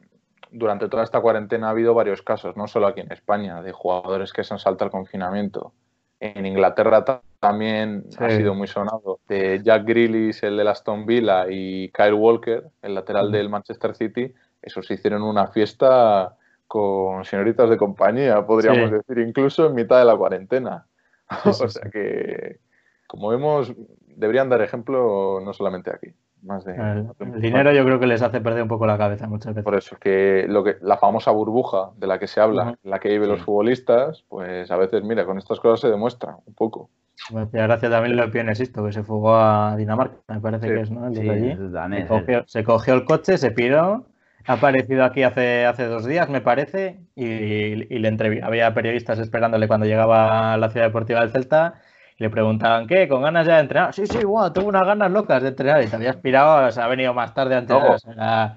[0.50, 4.32] durante toda esta cuarentena ha habido varios casos, no solo aquí en España, de jugadores
[4.32, 5.72] que se han saltado el confinamiento.
[6.20, 7.04] En Inglaterra
[7.44, 9.20] ta- también ha sido muy sonado.
[9.28, 14.32] De Jack Grealish, el de Aston Villa, y Kyle Walker, el lateral del Manchester City,
[14.62, 18.96] esos hicieron una fiesta con señoritas de compañía, podríamos Sí.
[18.96, 20.86] decir, incluso en mitad de la cuarentena.
[21.66, 22.58] O sea que,
[23.06, 23.72] como vemos,
[24.08, 26.08] deberían dar ejemplo no solamente aquí.
[26.44, 29.26] Más de, El, el dinero yo creo que les hace perder un poco la cabeza
[29.26, 29.64] muchas veces.
[29.64, 32.98] por eso que lo que la famosa burbuja de la que se habla, en la
[32.98, 36.90] que viven los futbolistas, pues a veces, mira, con estas cosas se demuestra un poco.
[37.32, 40.74] Me hacía gracia también lo de Pionesisto, que se fugó a Dinamarca, me parece Sí.
[40.74, 41.10] que es, ¿no?
[41.14, 41.56] Sí, allí.
[41.70, 44.04] danés, Se cogió, se cogió el coche, se piró,
[44.46, 49.18] ha aparecido aquí hace, hace dos días, me parece, y, y le entrevi- había periodistas
[49.18, 51.80] esperándole cuando llegaba a la ciudad deportiva del Celta
[52.18, 53.08] y le preguntaban, ¿qué?
[53.08, 53.92] ¿Con ganas ya de entrenar?
[53.94, 56.84] Sí, sí, guau, tengo unas ganas locas de entrenar y te habías pirado, o sea,
[56.84, 57.84] ha venido más tarde a entrenar.
[57.86, 57.94] Ojo.
[57.94, 58.56] o sea,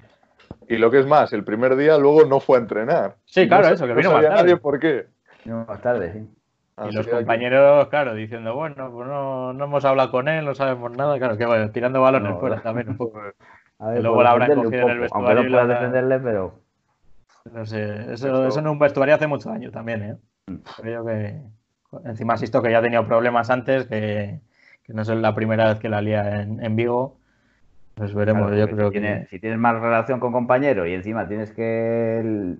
[0.68, 3.16] Y lo que es más, el primer día luego no fue a entrenar.
[3.24, 4.42] Sí, claro, No eso, que no vino más sabía tarde.
[4.42, 5.06] nadie por qué.
[5.44, 6.18] No, más tarde, sí.
[6.18, 10.44] y Así los que compañeros, claro, diciendo, bueno, pues no, no hemos hablado con él,
[10.44, 12.62] no sabemos nada, claro, que bueno, tirando balones No, fuera no.
[12.62, 13.18] también un poco.
[13.80, 16.18] A Y luego la habrán cogido en el poco, Aunque no vestuario la habrán- defenderle,
[16.18, 16.54] pero
[17.52, 20.16] No sé, eso, Eso- eso en un vestuario hace mucho daño también, ¿eh?
[20.48, 20.56] Mm.
[20.82, 21.40] Creo que.
[22.04, 24.40] Encima asisto que ya ha tenido problemas antes, que,
[24.84, 27.18] que no es la primera vez que la lía en, en Vigo.
[27.94, 29.00] Pues veremos, Claro, yo creo si que.
[29.00, 32.56] tienes, si tienes mal relación con compañero y encima tienes que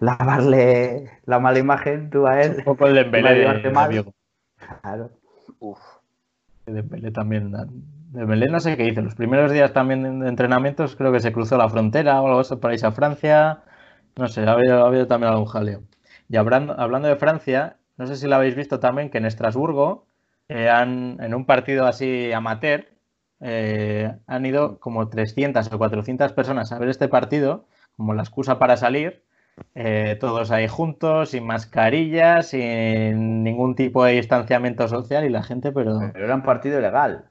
[0.00, 3.86] lavarle la mala imagen tú a Un él, poco el Dembélé de, de.
[3.86, 4.14] Vigo.
[4.82, 5.10] claro.
[5.60, 5.80] Uf,
[6.66, 7.52] Dembélé también.
[8.12, 9.00] Dembélé no sé qué hizo.
[9.02, 12.56] Los primeros días también de entrenamientos creo que se cruzó la frontera o algo así
[12.56, 13.62] para irse a Francia.
[14.16, 15.82] No sé, ha habido, ha habido también algún jaleo.
[16.28, 20.06] Y hablando, hablando de Francia, no sé si lo habéis visto también que en Estrasburgo
[20.48, 22.86] eh, han, en un partido así amateur
[23.40, 28.58] eh, han ido como 300 o 400 personas a ver este partido como la excusa
[28.58, 29.22] para salir.
[29.74, 35.72] eh, todos ahí juntos, sin mascarillas, sin ningún tipo de distanciamiento social y la gente,
[35.72, 35.98] pero...
[36.12, 37.24] Pero era un partido ilegal.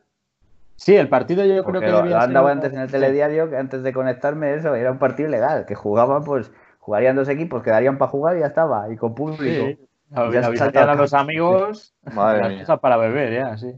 [0.75, 2.91] Sí, el partido yo Porque creo que lo, debía lo ser un- antes en el
[2.91, 7.29] telediario, que antes de conectarme eso, era un partido ilegal, que jugaban, pues, jugarían dos
[7.29, 9.77] equipos, quedarían para jugar y ya estaba, y con público.
[9.77, 12.77] Sí, avisarían a los amigos Madre mía.
[12.77, 13.73] para beber, ya, sí.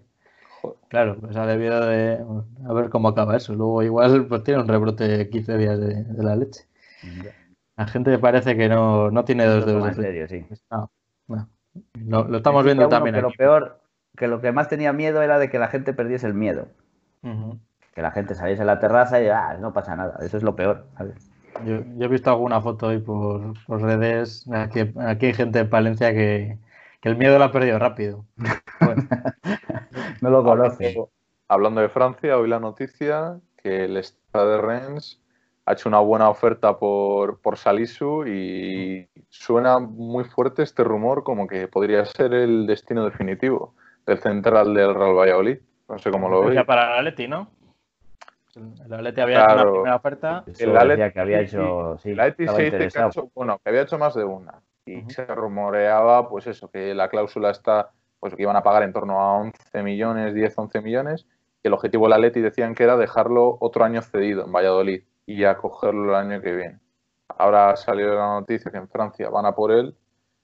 [0.61, 0.77] Joder.
[0.89, 2.23] Claro, pues ha debido de...
[2.67, 3.53] A ver cómo acaba eso.
[3.53, 6.65] Luego igual pues tiene un rebrote 15 días de, de la leche.
[7.77, 10.45] La gente parece que no, no tiene dos dedos de serio, sí.
[10.69, 10.91] No,
[11.27, 11.49] no.
[11.93, 13.31] Lo, lo estamos viendo uno también que aquí.
[13.31, 13.79] lo peor,
[14.17, 16.67] que lo que más tenía miedo era de que la gente perdiese el miedo.
[17.93, 20.19] Que la gente saliese a la terraza y ah, no pasa nada.
[20.21, 20.87] Eso es lo peor.
[20.97, 21.28] ¿sabes?
[21.65, 24.45] Yo, yo he visto alguna foto ahí por, por redes.
[24.51, 26.57] Aquí, aquí hay gente en Palencia que,
[27.01, 28.25] que el miedo lo ha perdido rápido.
[28.79, 29.07] Bueno,
[30.21, 30.95] No lo conoce.
[31.49, 35.21] Hablando, de Francia, hoy la noticia que el Stade de Rennes
[35.65, 41.47] ha hecho una buena oferta por, por Salisu y suena muy fuerte este rumor como
[41.47, 45.57] que podría ser el destino definitivo del central del Real Valladolid.
[45.87, 46.55] No sé cómo lo veis.
[46.55, 47.49] ya para el Atleti, ¿no?
[48.55, 50.43] El Atleti había hecho una primera oferta.
[50.57, 53.09] El Atleti- que había hecho, sí, el Atleti se dice que, ha interesado.
[53.09, 54.61] hecho, bueno, que había hecho más de una.
[54.85, 58.93] Y se rumoreaba, pues eso, que la cláusula está, pues que iban a pagar en
[58.93, 61.27] torno a 11 millones, 10, 11 millones.
[61.61, 65.37] Y el objetivo del Atleti decían que era dejarlo otro año cedido en Valladolid y
[65.37, 66.79] ya cogerlo el año que viene.
[67.27, 69.95] Ahora ha salido la noticia que en Francia van a por él.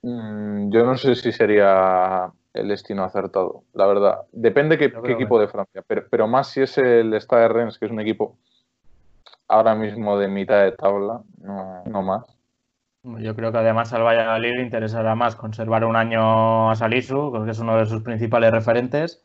[0.03, 4.21] Mm, yo no sé si sería el destino acertado, la verdad.
[4.31, 7.79] Depende qué, qué equipo que- de Francia, pero, pero más si es el Stade Rennes,
[7.79, 8.37] que es un equipo
[9.47, 12.25] ahora mismo de mitad de tabla, no, no más.
[13.03, 17.51] Yo creo que además al Valladolid le interesará más conservar un año a Salisu, porque
[17.51, 19.23] es uno de sus principales referentes,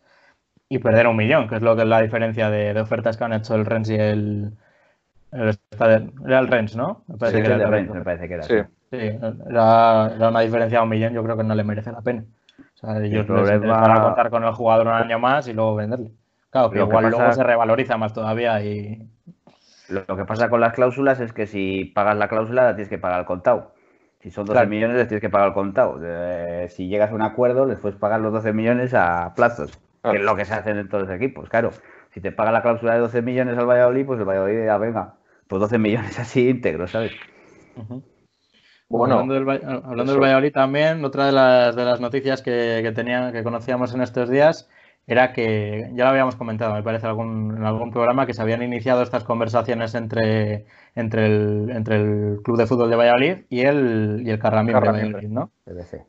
[0.68, 3.24] y perder un millón, que es lo que es la diferencia de, de ofertas que
[3.24, 4.52] han hecho el Rennes y el.
[5.32, 7.04] el Stade- era el Rennes, ¿no?
[7.08, 8.44] Me parece Sí, que era el Rennes, me parece que era.
[8.44, 8.54] Sí.
[8.58, 8.64] sí.
[8.92, 12.02] Sí, era, era una diferencia de un millón, yo creo que no le merece la
[12.02, 12.24] pena.
[12.82, 15.76] O sea, ellos les van a contar con el jugador un año más y luego
[15.76, 16.12] venderle.
[16.50, 19.08] Claro, que igual luego se revaloriza más todavía y...
[19.88, 22.98] Lo que pasa con las cláusulas es que si pagas la cláusula la tienes que
[22.98, 23.72] pagar al contado.
[24.20, 25.98] Si son 12 millones, les tienes que pagar al contado.
[26.02, 30.16] Eh, si llegas a un acuerdo, les puedes pagar los 12 millones a plazos, que
[30.16, 31.48] es lo que se hace en todos los equipos.
[31.48, 31.70] Claro,
[32.10, 35.14] si te paga la cláusula de 12 millones al Valladolid, pues el Valladolid ya venga,
[35.48, 37.12] pues 12 millones así íntegros, ¿sabes?
[38.90, 42.90] Bueno, hablando del, hablando del, Valladolid también, otra de las, de las noticias que, que,
[42.90, 44.68] tenía, que conocíamos en estos días
[45.06, 48.62] era que, ya lo habíamos comentado, me parece, algún, en algún programa, que se habían
[48.62, 54.22] iniciado estas conversaciones entre, entre, el, entre el Club de Fútbol de Valladolid y el,
[54.24, 55.50] y el Carramín de Valladolid, ¿no?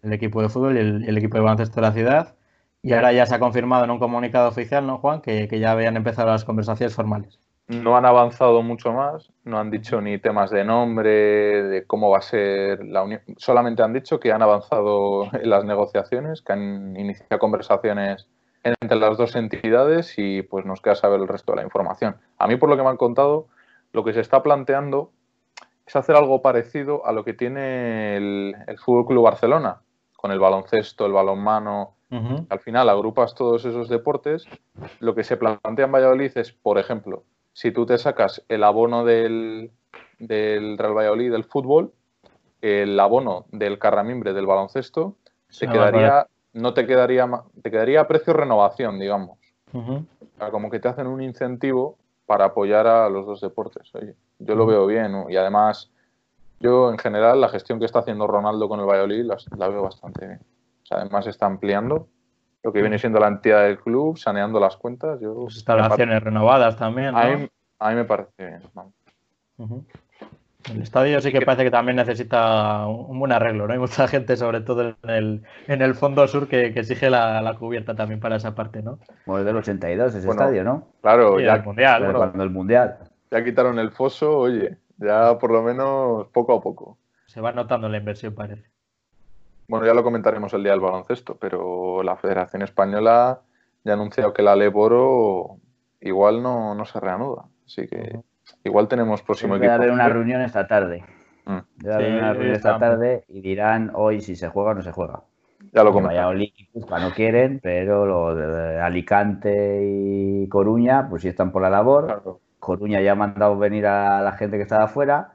[0.03, 2.35] El equipo de fútbol y el, equipo de baloncesto de la ciudad.
[2.83, 5.21] Y ahora ya se ha confirmado en un comunicado oficial, ¿no, Juan?
[5.21, 7.39] Que, que ya habían empezado las conversaciones formales.
[7.71, 12.17] No han avanzado mucho más, no han dicho ni temas de nombre, de cómo va
[12.17, 13.21] a ser la unión.
[13.37, 18.27] Solamente han dicho que han avanzado en las negociaciones, que han iniciado conversaciones
[18.63, 22.17] entre las dos entidades y pues nos queda saber el resto de la información.
[22.37, 23.47] A mí, por lo que me han contado,
[23.93, 25.11] lo que se está planteando
[25.85, 29.81] es hacer algo parecido a lo que tiene el, el Fútbol Club Barcelona,
[30.17, 31.95] con el baloncesto, el balonmano.
[32.49, 34.45] Al final agrupas todos esos deportes.
[34.99, 39.05] Lo que se plantea en Valladolid es, por ejemplo, si tú te sacas el abono
[39.05, 39.71] del,
[40.19, 41.91] del Real Valladolid del fútbol,
[42.61, 45.15] el abono del Carramimbre del baloncesto,
[45.49, 47.29] se quedaría no te quedaría
[47.61, 49.37] te quedaría a precio renovación, digamos.
[50.51, 53.91] como que te hacen un incentivo para apoyar a los dos deportes.
[54.39, 55.91] yo lo veo bien y además
[56.59, 59.25] yo en general la gestión que está haciendo Ronaldo con el Valladolid
[59.57, 60.39] la, veo bastante bien.
[60.89, 62.07] además está ampliando
[62.63, 65.19] lo que viene siendo la entidad del club, saneando las cuentas.
[65.19, 67.15] Yo, pues instalaciones renovadas también.
[67.15, 67.25] A,
[67.89, 68.61] mí, me parece bien.
[70.71, 73.73] El estadio sí que parece que también necesita un buen arreglo, ¿no?
[73.73, 77.95] Hay mucha gente, sobre todo en el, en el fondo sur, que, exige la, cubierta
[77.95, 78.99] también para esa parte, ¿no?
[79.25, 80.87] Bueno, es del 82 ese estadio, ¿no?
[81.01, 82.13] Claro, ya el mundial.
[82.13, 82.97] cuando el mundial.
[83.31, 86.97] Ya quitaron el foso, oye, ya por lo menos poco a poco.
[87.25, 88.70] Se va notando la inversión, parece.
[89.71, 93.41] Bueno, ya lo comentaremos el día del baloncesto, pero la Federación Española
[93.83, 95.57] ya ha anunciado que la Leboro
[96.01, 97.45] igual no, no se reanuda.
[97.65, 98.19] Así que
[98.63, 99.71] Igual tenemos próximo equipo.
[99.71, 101.03] Debe haber una reunión esta tarde.
[101.45, 101.57] Mm.
[101.77, 104.91] Debe haber una reunión esta tarde y dirán hoy si se juega o no se
[104.91, 105.21] juega.
[105.73, 106.17] Ya lo comenté.
[106.17, 112.39] y no quieren, pero los de Alicante y Coruña, pues sí están por la labor.
[112.59, 115.33] Coruña ya ha mandado venir a la gente que estaba afuera.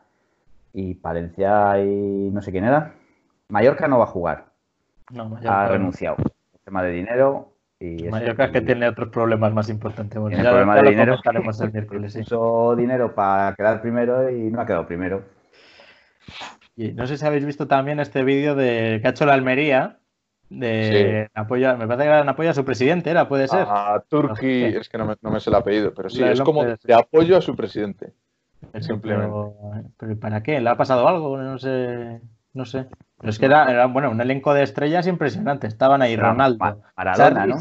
[0.73, 2.93] Y Palencia y no sé quién era.
[3.49, 4.47] Mallorca no va a jugar.
[5.11, 6.17] No, Mallorca ha renunciado.
[6.65, 7.53] tema de dinero.
[7.79, 10.17] Y Mallorca que tiene otros problemas más importantes.
[10.17, 11.15] el problema de dinero.
[11.15, 12.21] Estaremos el miércoles, sí.
[12.21, 15.25] Puso dinero para quedar primero y no ha quedado primero.
[16.75, 19.99] Y no sé si habéis visto también este vídeo de que ha hecho la Almería.
[20.49, 23.29] De apoyo, me parece que era en apoyo a su presidente, ¿era?
[23.29, 23.67] ¿Puede ser?
[23.69, 26.65] A Turki, es que no me, no me sé el apellido, pero sí, es como
[26.65, 28.13] de apoyo a su presidente.
[28.79, 29.35] simplemente.
[29.97, 30.61] pero, ¿para qué?
[30.61, 31.37] ¿Le ha pasado algo?
[31.37, 32.21] No sé.
[32.57, 32.87] No sé.
[33.19, 35.67] Pero es que era, bueno, un elenco de estrellas impresionante.
[35.67, 37.57] Estaban ahí Ronaldo, Maradona, ¿no?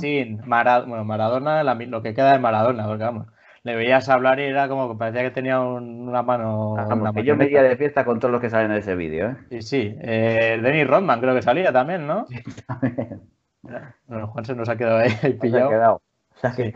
[0.87, 3.27] bueno, Maradona, lo que queda de Maradona, porque vamos,
[3.63, 6.75] le veías hablar y era como que parecía que tenía una mano.
[7.13, 9.37] que yo me de fiesta con todos los que salen en ese vídeo, ¿eh?
[9.49, 9.97] Sí, sí.
[9.99, 12.25] Eh, Dennis Rodman creo que salía también, ¿no?
[12.27, 13.21] Sí, también.
[14.05, 15.69] Bueno, Juan se nos ha quedado ahí, pillado.
[15.69, 15.95] Se ha quedado.
[15.95, 16.73] O sea que.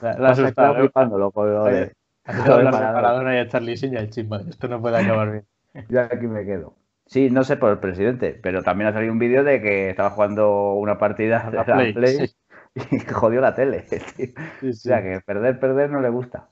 [0.00, 1.18] La, la asustado.
[1.18, 1.92] loco, de,
[2.24, 4.08] Maradona y a Charlie Sin y el
[4.48, 5.46] Esto no puede acabar bien.
[5.88, 6.76] Yo aquí me quedo.
[7.06, 10.10] Sí, no sé por el presidente, pero también ha salido un vídeo de que estaba
[10.10, 12.34] jugando una partida de la Play,
[12.90, 13.84] y jodió la tele.
[14.68, 16.48] O sea, que perder, perder no le gusta.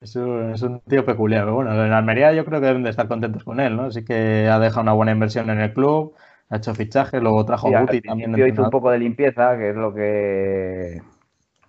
[0.00, 1.44] Es un, es un tío peculiar.
[1.44, 3.84] Pero bueno, en Almería yo creo que deben de estar contentos con él, ¿no?
[3.84, 6.14] Así que ha dejado una buena inversión en el club,
[6.50, 8.36] ha hecho fichaje, luego trajo a Guti también.
[8.46, 11.00] Hizo un poco de limpieza, que es lo que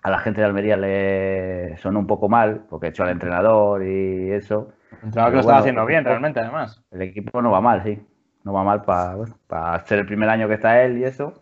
[0.02, 4.32] a la gente de Almería le sonó un poco mal, porque echó al entrenador y
[4.32, 4.74] eso.
[4.92, 6.84] El entrenador que lo estaba haciendo bien, realmente, además.
[6.92, 8.02] El equipo no va mal, sí
[8.46, 11.34] no va mal para ser el primer año que está él y eso.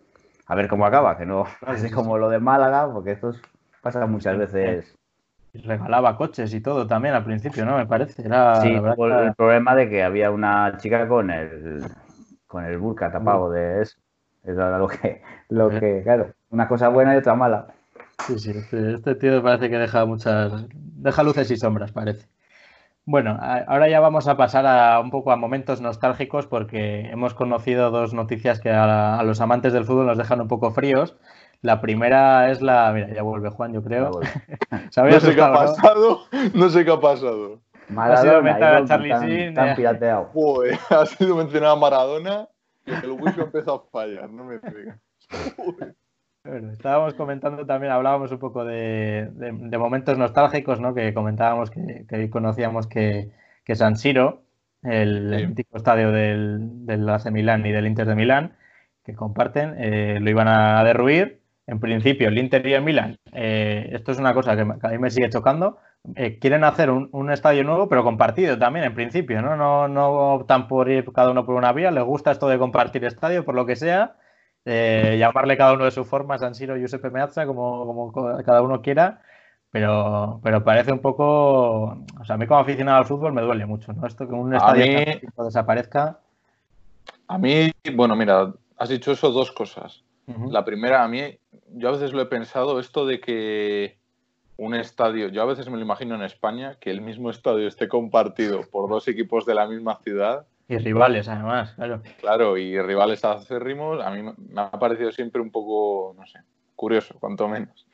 [0.48, 3.34] A ver cómo acaba, que no así como lo de Málaga, porque esto
[3.82, 4.96] pasa muchas veces.
[5.54, 7.78] Regalaba coches y todo también al principio, ¿no?
[7.78, 8.26] Me parece.
[8.26, 11.84] Era, sí, el problema de que había una chica con el
[12.48, 13.98] con el burka tapado de eso.
[14.44, 17.68] Eso lo que, lo que, claro, una cosa buena y otra mala.
[18.28, 22.28] Sí, sí, este, este tío parece que deja muchas, deja luces y sombras, parece.
[23.06, 27.92] Bueno, ahora ya vamos a pasar a un poco a momentos nostálgicos porque hemos conocido
[27.92, 31.18] dos noticias que a, los amantes del fútbol nos dejan un poco fríos.
[31.62, 32.92] La primera es la.
[32.94, 34.12] Mira, ya vuelve Juan, yo creo.
[34.96, 36.20] no sé qué ha pasado.
[36.54, 36.70] ¿no?
[36.70, 37.62] sé qué ha pasado.
[37.90, 39.54] Maradona, ha sido mencionada Charlie Sin.
[39.54, 40.32] Tan, pirateado.
[40.90, 42.48] ha sido mencionada Maradona
[42.86, 45.00] y el wifi empezó a fallar, no me digas.
[46.72, 49.30] estábamos comentando también, hablábamos un poco de,
[49.78, 50.94] momentos nostálgicos, ¿no?
[50.94, 53.32] Que comentábamos que, conocíamos que,
[53.74, 54.44] San Siro,
[54.84, 58.56] el, mítico estadio del, del AC Milán y del Inter de Milán,
[59.06, 61.42] que comparten, eh, lo iban a derruir.
[61.66, 64.98] En principio, el Inter y el Milán, eh, esto es una cosa que, a mí
[64.98, 65.78] me sigue chocando,
[66.16, 69.56] eh, quieren hacer un, estadio nuevo, pero compartido también, en principio, ¿no?
[69.56, 69.88] ¿no?
[69.88, 73.46] No optan por ir cada uno por una vía, les gusta esto de compartir estadio,
[73.46, 74.18] por lo que sea,
[74.66, 79.22] llamarle cada uno de su forma, San Siro, Giuseppe Meazza, como, como cada uno quiera,
[79.72, 81.26] pero, pero parece un poco,
[82.20, 84.06] o sea, a mí como aficionado al fútbol me duele mucho, ¿no?
[84.06, 86.20] Esto que un estadio desaparezca.
[87.28, 90.04] A mí, bueno, mira, has dicho eso dos cosas.
[90.50, 91.38] La primera, a mí,
[91.74, 93.98] yo a veces lo he pensado, esto de que
[94.58, 97.88] un estadio, yo a veces me lo imagino en España, que el mismo estadio esté
[97.88, 100.46] compartido por dos equipos de la misma ciudad.
[100.68, 102.02] Y rivales, además, claro.
[102.20, 106.40] Claro, y rivales acérrimos, a mí me ha parecido siempre un poco, no sé,
[106.76, 107.86] curioso, cuanto menos.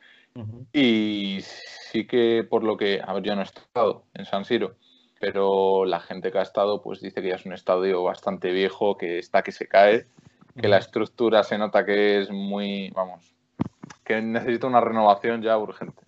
[0.72, 4.76] Y sí que por lo que, a ver, yo no he estado en San Siro,
[5.20, 8.96] pero la gente que ha estado pues dice que ya es un estadio bastante viejo,
[8.96, 10.06] que está que se cae
[10.60, 13.34] que la estructura se nota que es muy, vamos,
[14.04, 16.02] que necesita una renovación ya urgente.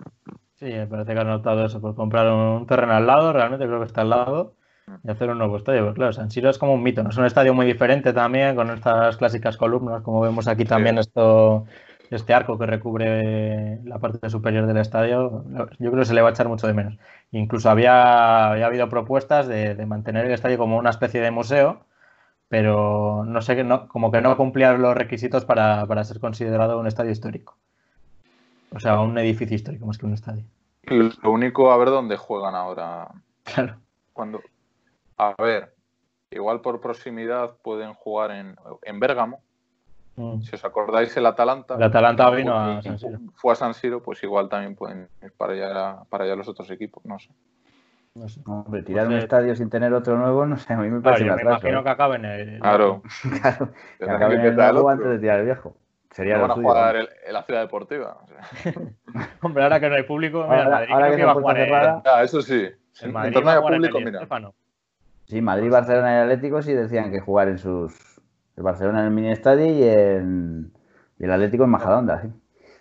[0.57, 3.81] Sí, me parece que has notado eso, por comprar un terreno al lado, realmente creo
[3.81, 4.55] que está al lado,
[5.05, 5.85] y hacer un nuevo estadio.
[5.85, 7.11] Pues claro, San Siro es como un mito, ¿no?
[7.11, 11.67] Es un estadio muy diferente también, con estas clásicas columnas, como vemos aquí también esto,
[12.11, 15.45] este arco que recubre la parte superior del estadio,
[15.79, 16.99] yo creo que se le va a echar mucho de menos.
[17.31, 21.87] Incluso había, había habido propuestas de, de mantener el estadio como una especie de museo,
[22.53, 27.11] pero no sé, no, como que no cumplía los requisitos para, ser considerado un estadio
[27.11, 27.57] histórico.
[28.75, 30.45] O sea, un edificio histórico más que un estadio.
[30.83, 33.09] Lo único, a ver dónde juegan ahora.
[33.45, 33.77] Claro.
[34.13, 34.43] Cuando,
[35.31, 35.75] a ver,
[36.31, 39.41] igual por proximidad pueden jugar en, en Bérgamo.
[40.17, 40.43] Mm.
[40.43, 41.77] Si os acordáis, el Atalanta.
[41.77, 43.19] El Atalanta vino a San Siro.
[43.35, 46.71] Fue a San Siro, pues igual también pueden ir para allá, para allá los otros
[46.71, 47.31] equipos, no sé.
[48.15, 48.43] No sé.
[48.47, 51.37] Hombre, tirar un estadio sin tener otro nuevo, no sé, a mí me parece claro,
[51.37, 51.83] me imagino ¿eh?
[51.83, 52.61] que acaben el...
[52.61, 53.03] Claro.
[53.41, 55.77] claro que acaben el nuevo antes de tirar el viejo.
[56.11, 58.19] Sería no van a jugar en la ciudad deportiva.
[59.41, 61.57] Hombre, ahora que no hay público, mira, ahora, Madrid ahora que, que va a jugar
[61.57, 62.69] cerrada, ah, eso sí.
[63.01, 64.29] En Madrid no hay público, mira.
[65.27, 68.21] Sí, Madrid, Barcelona y Atlético sí decían que jugar en sus...
[68.57, 70.73] El Barcelona en el mini estadio y, en...
[71.19, 72.29] y el Atlético en Majadonda, sí.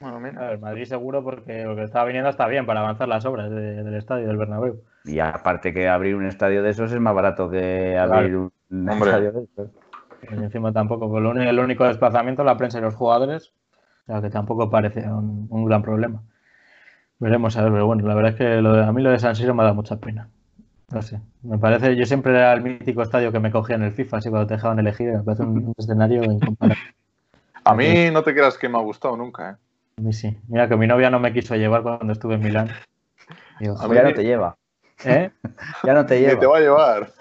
[0.02, 0.52] Bueno, mira.
[0.52, 3.94] el Madrid seguro porque lo que estaba viniendo está bien para avanzar las obras del
[3.94, 4.82] estadio del Bernabéu.
[5.06, 8.52] Y aparte que abrir un estadio de esos es más barato que abrir un
[8.90, 9.70] estadio de esos.
[10.24, 13.54] Y encima tampoco, pues el único desplazamiento la prensa y los jugadores,
[14.04, 16.24] o sea que tampoco parece un, gran problema.
[17.20, 19.54] Veremos a ver, pero bueno, la verdad es que a mí lo de San Siro
[19.54, 20.30] me da mucha pena.
[20.92, 23.94] No sé, me parece, yo siempre era el mítico estadio que me cogía en el
[23.94, 26.78] FIFA, así cuando te dejaban elegir, me parece un, escenario incomparable.
[27.64, 29.56] A mí no te creas que me ha gustado nunca, ¿eh?
[29.98, 30.36] A mí sí.
[30.48, 32.70] Mira que mi novia no me quiso llevar cuando estuve en Milán.
[32.70, 34.58] a mí ya no te lleva.
[35.06, 35.32] ¿Eh?
[35.84, 36.40] Ya no te lleva.
[36.40, 37.12] te va a llevar.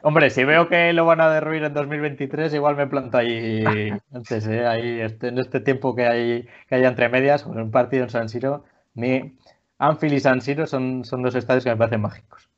[0.02, 3.64] hombre, si veo que lo van a derruir en 2023, igual me planto ahí
[4.12, 4.66] antes, ¿eh?
[4.66, 8.28] ahí este, en este tiempo que hay que haya entre medias, un partido en San
[8.28, 8.64] Siro.
[8.94, 9.36] Ni
[9.82, 12.48] Anfield y San Siro son, son dos estadios que me parecen mágicos.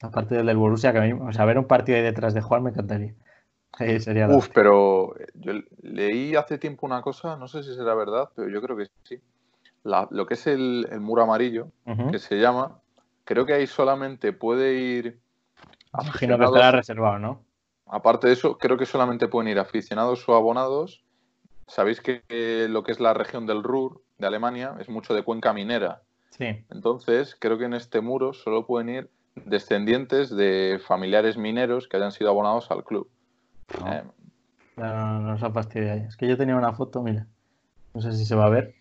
[0.00, 2.40] Aparte del del Borussia, que a mí, o sea, ver un partido ahí detrás de
[2.40, 3.14] Juan me encantaría.
[4.00, 5.52] sería Uf, pero yo
[5.82, 9.20] leí hace tiempo una cosa, no sé si será verdad, pero yo creo que sí.
[9.84, 11.68] lo que es el, muro amarillo,
[12.10, 12.80] que se llama,
[13.24, 15.20] creo que ahí solamente puede ir.
[15.92, 17.44] Imagino que estará reservado, ¿no?
[17.86, 21.04] Aparte de eso, creo que solamente pueden ir aficionados o abonados.
[21.66, 22.22] Sabéis que
[22.70, 26.00] lo que es la región del Ruhr de Alemania es mucho de cuenca minera.
[26.42, 26.66] Sí.
[26.70, 32.10] Entonces, creo que en este muro solo pueden ir descendientes de familiares mineros que hayan
[32.10, 33.08] sido abonados al club.
[33.80, 34.02] No, eh,
[34.76, 36.00] no, no, se ha fastidiado.
[36.00, 37.26] Es que yo tenía una foto, mira.
[37.94, 38.74] No sé si se va a ver.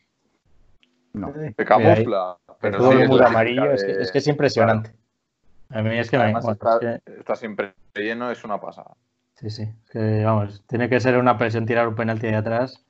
[1.13, 1.31] No.
[1.33, 2.37] Se camufla.
[2.59, 4.95] Pero todo el muro amarillo es, que, es, que, es impresionante.
[5.69, 8.95] A mí es que me está, siempre lleno, es una pasada.
[9.35, 9.71] Sí, sí.
[9.91, 12.83] que, vamos, tiene que ser una presión tirar un penalti de atrás.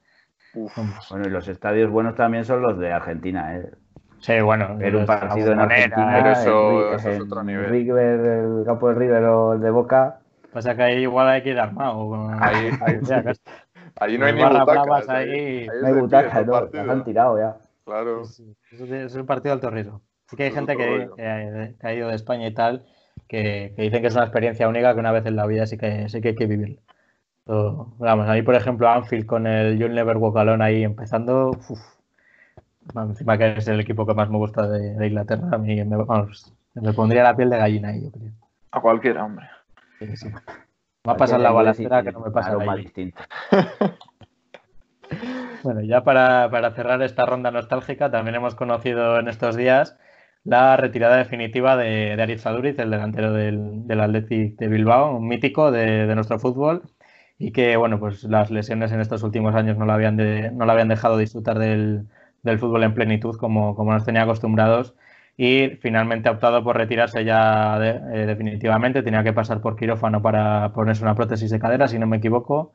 [0.53, 3.72] Bueno, y los estadios buenos también son los de Argentina, ¿eh?
[4.22, 4.78] Sí, bueno.
[4.78, 7.69] Ver un partido en Argentina, pero eso, eso es otro nivel.
[7.69, 10.19] River, el campo de River o el de Boca.
[10.53, 12.30] Pasa que ahí igual hay que ir armado.
[12.39, 12.69] Ahí,
[13.99, 15.09] ahí, no hay ni butacas.
[15.09, 17.57] Ahí, no hay butacas, no, las han tirado ya.
[17.84, 18.22] Claro.
[18.22, 20.01] Es, un partido de alto riesgo.
[20.28, 22.86] Sí que hay gente que, ha ido de España y tal,
[23.28, 26.07] que, dicen que es una experiencia única que una vez en la vida sí que,
[26.09, 26.80] sí que hay que vivir.
[27.45, 31.51] vamos, a mí, por ejemplo, Anfield con el You'll Never Walk Alone ahí empezando,
[32.96, 36.54] encima que es el equipo que más me gusta de, Inglaterra, a mí me, vamos,
[36.74, 38.32] me pondría la piel de gallina ahí, yo creo.
[38.72, 39.48] A cualquiera, hombre.
[41.08, 43.22] Va a pasar la balacera que no me pasa algo más distinto.
[45.64, 49.98] Bueno, ya para, cerrar esta ronda nostálgica, también hemos conocido en estos días
[50.44, 55.72] la retirada definitiva de, de Ariz el delantero del, del Athletic de Bilbao, un mítico
[55.72, 56.82] de, nuestro fútbol,
[57.38, 60.16] y que, bueno, pues las lesiones en estos últimos años no lo habían,
[60.58, 62.08] no lo habían dejado disfrutar del,
[62.60, 64.96] fútbol en plenitud como, como nos tenía acostumbrados
[65.38, 69.04] y finalmente ha optado por retirarse ya eh, definitivamente.
[69.04, 72.74] Tenía que pasar por quirófano para ponerse una prótesis de cadera, si no me equivoco,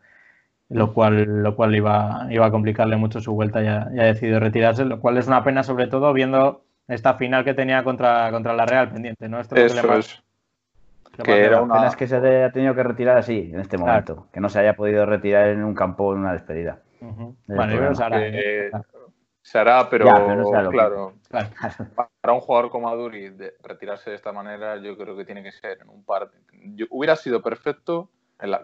[0.69, 4.85] lo cual, lo cual iba, iba a complicarle mucho su vuelta y ha, decidido retirarse,
[4.85, 8.67] lo cual es una pena sobre todo viendo esta final que tenía contra, contra la
[8.67, 9.29] Real pendiente.
[9.29, 9.41] ¿no?
[9.41, 10.23] Esto Eso es.
[11.23, 11.75] Que era una...
[11.75, 14.27] pena es que se haya tenido que retirar así, en este momento.
[14.33, 16.81] Que no se haya podido retirar en un campo en una despedida.
[17.47, 17.93] Bueno,
[19.47, 20.07] se hará, pero,
[20.73, 21.15] claro,
[22.21, 23.33] para un jugador como Aduri
[23.63, 26.33] retirarse de esta manera, yo creo que tiene que ser en un par.
[26.91, 28.11] hubiera sido perfecto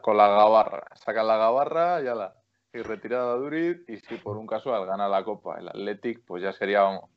[0.01, 0.89] con la gabarra.
[0.97, 2.35] Saca la gabarra y, la,
[2.73, 3.85] y retirada a Aduri.
[3.87, 7.09] Y si por un casual gana la Copa el Athletic, pues ya sería, vamos.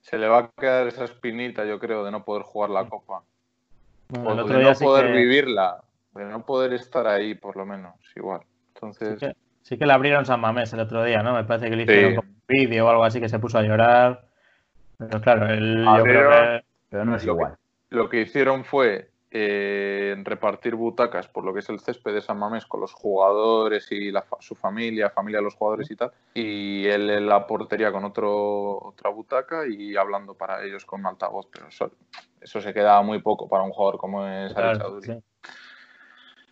[0.00, 3.22] Se le va a quedar esa espinita, yo creo, de no poder jugar la Copa.
[4.18, 8.40] o de no poder vivirla, de no poder estar ahí, por lo menos, igual.
[8.74, 9.20] Entonces.
[9.20, 11.34] Sí que, le abrieron San Mamés el otro día, ¿no?
[11.34, 14.24] Me parece que le hicieron vídeo o algo así que se puso a llorar.
[14.98, 16.64] Pero claro, él, yo creo que...
[16.90, 17.56] Pero no es igual.
[17.90, 22.38] lo que hicieron fue eh, repartir butacas por lo que es el césped de San
[22.38, 27.10] Mamés con los jugadores y su familia, familia de los jugadores y tal, y él
[27.10, 31.90] en la portería con otro, otra butaca y hablando para ellos con altavoz, pero eso,
[32.40, 35.14] eso se quedaba muy poco para un jugador como es claro, sí.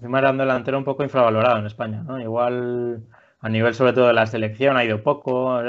[0.03, 2.19] Encima era un delantero un poco infravalorado en España, ¿no?
[2.19, 3.05] Igual
[3.39, 5.61] a nivel sobre todo de la selección ha ido poco.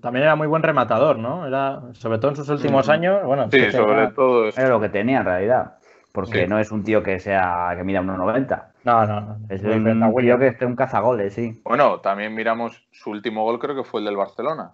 [0.00, 1.46] también era muy buen rematador, ¿no?
[1.46, 3.22] Era, sobre todo en sus últimos años.
[3.22, 4.48] Bueno, sí, sobre todo.
[4.48, 5.74] Era lo que tenía en realidad.
[6.10, 8.64] Porque no es un tío que sea que mida 1,90.
[8.84, 9.38] No, no, no.
[9.50, 11.60] Es un tío que es un cazagoles, sí.
[11.62, 14.72] Bueno, también miramos su último gol, creo que fue el del Barcelona.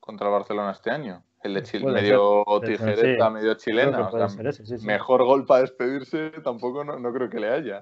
[0.00, 1.22] Contra el Barcelona este año.
[1.40, 4.10] El de Chile, medio tijereta, medio chilena.
[4.82, 7.80] mejor gol para despedirse tampoco no, no creo que le haya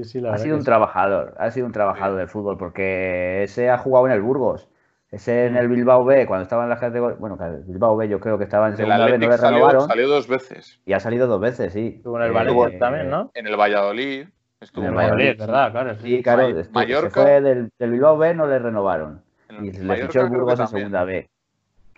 [0.00, 4.12] ha sido un trabajador, ha sido un trabajador del fútbol, porque ese ha jugado en
[4.12, 4.68] el Burgos,
[5.10, 8.18] ese en el Bilbao B, cuando estaba en la categoría, bueno, el Bilbao B yo
[8.18, 9.86] creo que estaba en segunda B, no le renovaron.
[9.86, 10.80] Salió dos veces.
[10.86, 11.94] Y ha salido dos veces, sí.
[11.96, 13.30] Estuvo en el Valencia también, ¿no?
[13.34, 14.28] En el Valladolid.
[14.58, 15.70] Estuvo en el Valladolid, ¿verdad?
[15.70, 15.98] Claro.
[15.98, 16.48] Sí, claro.
[16.70, 17.10] Mallorca.
[17.10, 19.22] Se fue del, Bilbao B, no le renovaron.
[19.60, 21.28] Y le fichó el Burgos en segunda B.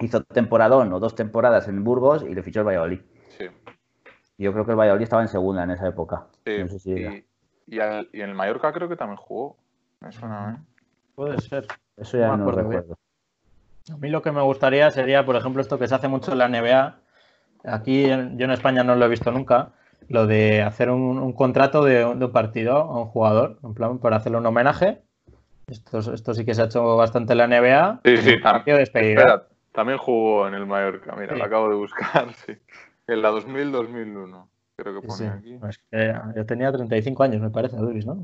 [0.00, 3.00] Hizo temporadón o dos temporadas en Burgos y le fichó el Valladolid.
[3.38, 3.46] Sí.
[4.38, 6.26] Yo creo que el Valladolid estaba en segunda en esa época.
[6.44, 6.58] Sí.
[6.58, 7.24] No sé si y,
[7.68, 9.56] en el Mallorca creo que también jugó.
[10.00, 10.74] Me suena, ¿eh?
[11.14, 11.66] Puede ser.
[11.96, 12.96] Eso ya no, recuerdo.
[13.92, 16.38] A mí lo que me gustaría sería, por ejemplo, esto que se hace mucho en
[16.38, 16.98] la NBA.
[17.64, 19.72] Aquí yo en España no lo he visto nunca.
[20.08, 24.38] Lo de hacer un, contrato de, un partido a un jugador, en plan, para hacerle
[24.38, 25.02] un homenaje.
[25.66, 28.00] Esto, esto sí que se ha hecho bastante en la NBA.
[28.04, 28.80] Sí, sí, también.
[28.80, 31.14] Espera, también jugó en el Mallorca.
[31.16, 32.28] Mira, lo acabo de buscar.
[32.46, 32.52] Sí.
[33.06, 34.46] En la 2000-2001
[34.76, 35.58] creo que pone aquí.
[36.36, 38.22] yo tenía 35 años, me parece, Luis, ¿no?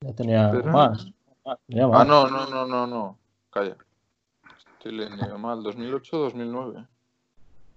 [0.00, 1.12] Ya tenía más.
[1.44, 3.18] Ah, no, no, no, no, no.
[3.50, 3.76] Calla.
[4.74, 5.60] Estoy leyendo mal.
[5.60, 6.86] 2008-2009.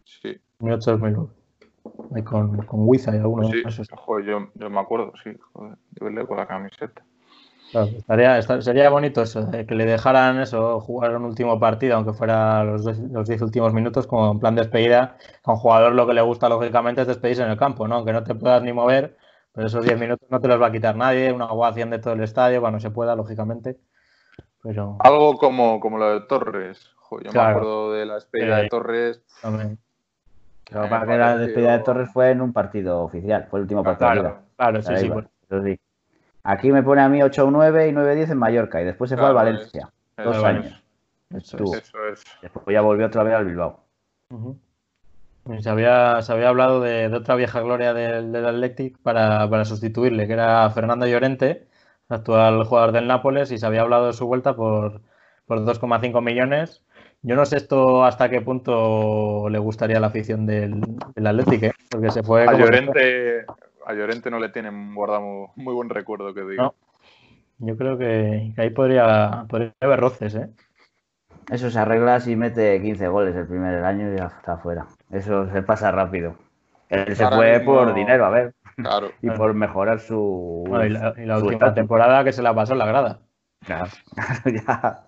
[0.03, 0.39] Sí.
[0.59, 1.29] 2008-2009.
[2.13, 5.31] Ahí con, con Wiza y algunos sí, Joder, yo, yo me acuerdo, sí.
[5.53, 7.03] Joder, yo verle con la camiseta
[7.73, 12.85] estaría, sería bonito eso, que le dejaran eso, jugar un último partido, aunque fuera los,
[12.85, 15.17] los 10 últimos minutos, como en plan de despedida.
[15.43, 17.95] A un jugador lo que le gusta, lógicamente, es despedirse en el campo, ¿no?
[17.95, 19.17] Aunque no te puedas ni mover,
[19.53, 22.13] pero esos 10 minutos no te los va a quitar nadie, una ovación de todo
[22.13, 23.77] el estadio, cuando se pueda, lógicamente.
[24.63, 24.97] Pero...
[24.99, 26.91] Algo como, como lo de Torres.
[27.23, 29.23] yo me acuerdo de la despedida de Torres.
[29.41, 29.79] También.
[30.69, 34.11] para que la despedida de Torres fue en un partido oficial, fue el último partido.
[34.11, 35.09] Claro, claro, sí, sí,
[35.63, 35.79] sí.
[36.43, 39.33] Aquí me pone a mí 8-9 y 9-10 en Mallorca y después se fue al
[39.33, 39.89] Valencia.
[40.17, 40.81] dos años.
[41.35, 42.23] Eso, es.
[42.41, 43.83] Después ya volvió otra vez al Bilbao.
[45.59, 51.07] se, había, había hablado de, otra vieja gloria del, Athletic para, sustituirle, que era Fernando
[51.07, 51.67] Llorente,
[52.09, 55.01] actual jugador del Nápoles, y se había hablado de su vuelta por,
[55.45, 56.83] por 2,5 millones.
[57.21, 60.81] Yo no sé esto hasta qué punto le gustaría la afición del,
[61.15, 61.73] del Athletic, ¿eh?
[61.89, 62.47] porque se fue...
[62.47, 63.45] A Llorente,
[63.85, 66.75] a Llorente no le tienen guardado muy buen recuerdo, que digo.
[67.59, 69.45] Yo creo que, ahí podría,
[69.79, 70.49] haber roces, ¿eh?
[71.49, 74.87] Eso se arregla si mete 15 goles el primer año y ya está fuera.
[75.11, 76.35] Eso se pasa rápido.
[76.89, 78.53] Él se fue por dinero, a ver.
[78.77, 79.11] Claro.
[79.21, 80.63] y por mejorar su.
[80.85, 83.19] y la, última temporada que se la pasó en la grada.
[83.65, 83.91] Claro,
[84.45, 85.07] ya.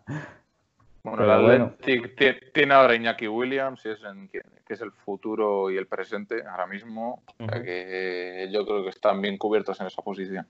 [1.04, 2.10] Bueno, el Atlético
[2.54, 3.99] tiene ahora Iñaki Williams, es
[4.32, 7.24] que es el futuro y el presente ahora mismo.
[7.38, 10.47] que yo creo que están bien cubiertos en esa posición.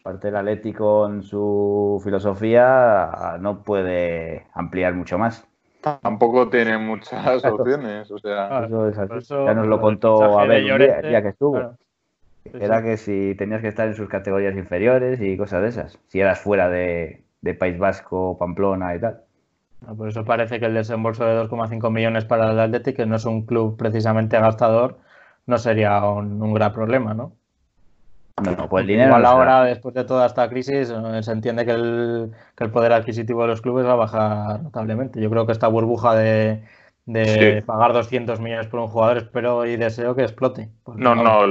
[0.00, 5.46] Aparte el Atlético en su filosofía no puede ampliar mucho más.
[5.80, 8.68] Tampoco tiene muchas opciones, o sea...
[8.68, 10.62] ya nos lo contó a ver
[11.02, 11.76] día, que estuvo.
[12.52, 15.98] Era que si tenías que estar en sus categorías inferiores y cosas de esas.
[16.08, 17.24] Si eras fuera de,
[17.58, 19.22] País Vasco, Pamplona y tal.
[19.96, 23.24] Por eso parece que el desembolso de 2,5 millones para el Atlético, que no es
[23.24, 24.98] un club precisamente gastador,
[25.46, 27.32] no sería un, gran problema, ¿no?
[28.42, 29.08] No, pues el dinero.
[29.08, 32.92] Igual ahora, después de toda esta crisis, eh, se entiende que el, que el poder
[32.92, 35.20] adquisitivo de los clubes va a bajar notablemente.
[35.20, 36.62] Yo creo que esta burbuja de,
[37.08, 40.68] de pagar 200 millones por un jugador, espero y deseo que explote.
[40.94, 41.46] No, no,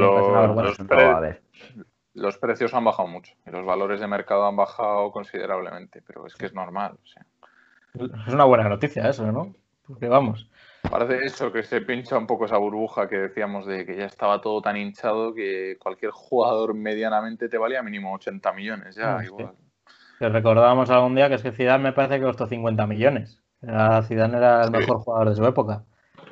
[2.14, 6.36] los, precios han bajado mucho y los valores de mercado han bajado considerablemente, pero es
[6.36, 6.98] que es normal.
[7.94, 9.54] Es una buena noticia eso, ¿no?
[9.88, 10.50] Porque vamos.
[10.90, 14.42] Parece eso, que se pincha un poco esa burbuja que decíamos de que ya estaba
[14.42, 19.54] todo tan hinchado que cualquier jugador medianamente te valía mínimo 80 millones, ya, igual.
[20.20, 23.42] Que recordábamos algún día que es que Zidane me parece que costó 50 millones.
[23.62, 25.84] Era, Zidane era el mejor jugador de su época.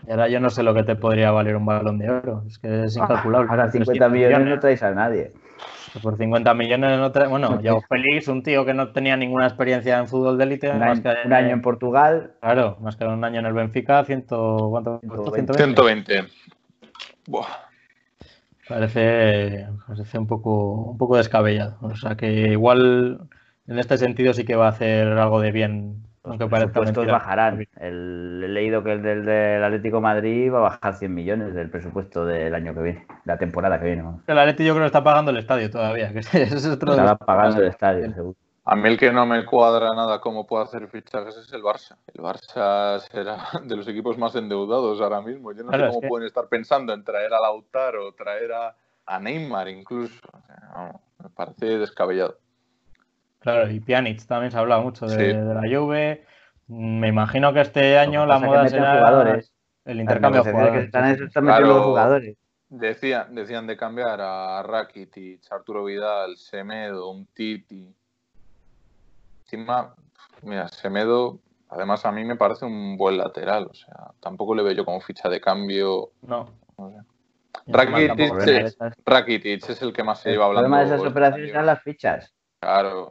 [0.07, 2.43] Y ahora yo no sé lo que te podría valer un balón de oro.
[2.47, 3.49] Es que es ah, incalculable.
[3.49, 5.33] Ahora 50 millones, no traes a nadie.
[6.01, 7.29] Por 50 millones no traes.
[7.29, 10.69] Bueno, yo feliz, un tío que no tenía ninguna experiencia en fútbol de élite.
[10.69, 12.33] Un, año, en Portugal.
[12.41, 14.99] Claro, más que un año en el Benfica, ciento, ¿cuánto?
[15.01, 15.53] 120.
[15.53, 16.25] 120.
[17.27, 17.47] Buah.
[18.67, 21.77] Parece, parece un poco, un poco descabellado.
[21.81, 23.27] O sea que igual
[23.67, 27.67] en este sentido sí que va a hacer algo de bien los presupuestos bajarán.
[27.77, 32.25] El, he leído que el del, Atlético Madrid va a bajar 100 millones del presupuesto
[32.25, 34.03] del año que viene, la temporada que viene.
[34.27, 36.11] El Atlético yo creo que está pagando el estadio todavía.
[36.11, 38.35] Que es otro está pagando el estadio, seguro.
[38.67, 41.97] A mí el que no me cuadra nada cómo puede hacer fichajes es el Barça.
[42.11, 45.51] El Barça será de los equipos más endeudados ahora mismo.
[45.51, 49.67] Yo no sé cómo pueden estar pensando en traer a Lautaro, traer a, a Neymar
[49.69, 50.19] incluso.
[51.21, 52.37] me parece descabellado.
[53.45, 56.25] Claro, y Pjanic también se ha hablado mucho de, la Juve.
[56.67, 59.53] Me imagino que este año la moda será jugadores.
[59.85, 61.21] el intercambio de jugadores.
[61.21, 62.37] están jugadores.
[62.69, 67.87] Decían, decían de cambiar a Rakitic, Arturo Vidal, Semedo, un Titi.
[69.43, 69.93] Encima,
[70.41, 71.37] mira, Semedo,
[71.69, 73.67] además a mí me parece un buen lateral.
[73.69, 76.09] O sea, tampoco le veo yo como ficha de cambio.
[76.23, 76.49] No.
[77.67, 80.61] Rakitic, es el que más se lleva hablando.
[80.61, 82.34] Además de esas operaciones son las fichas.
[82.65, 83.09] Claro.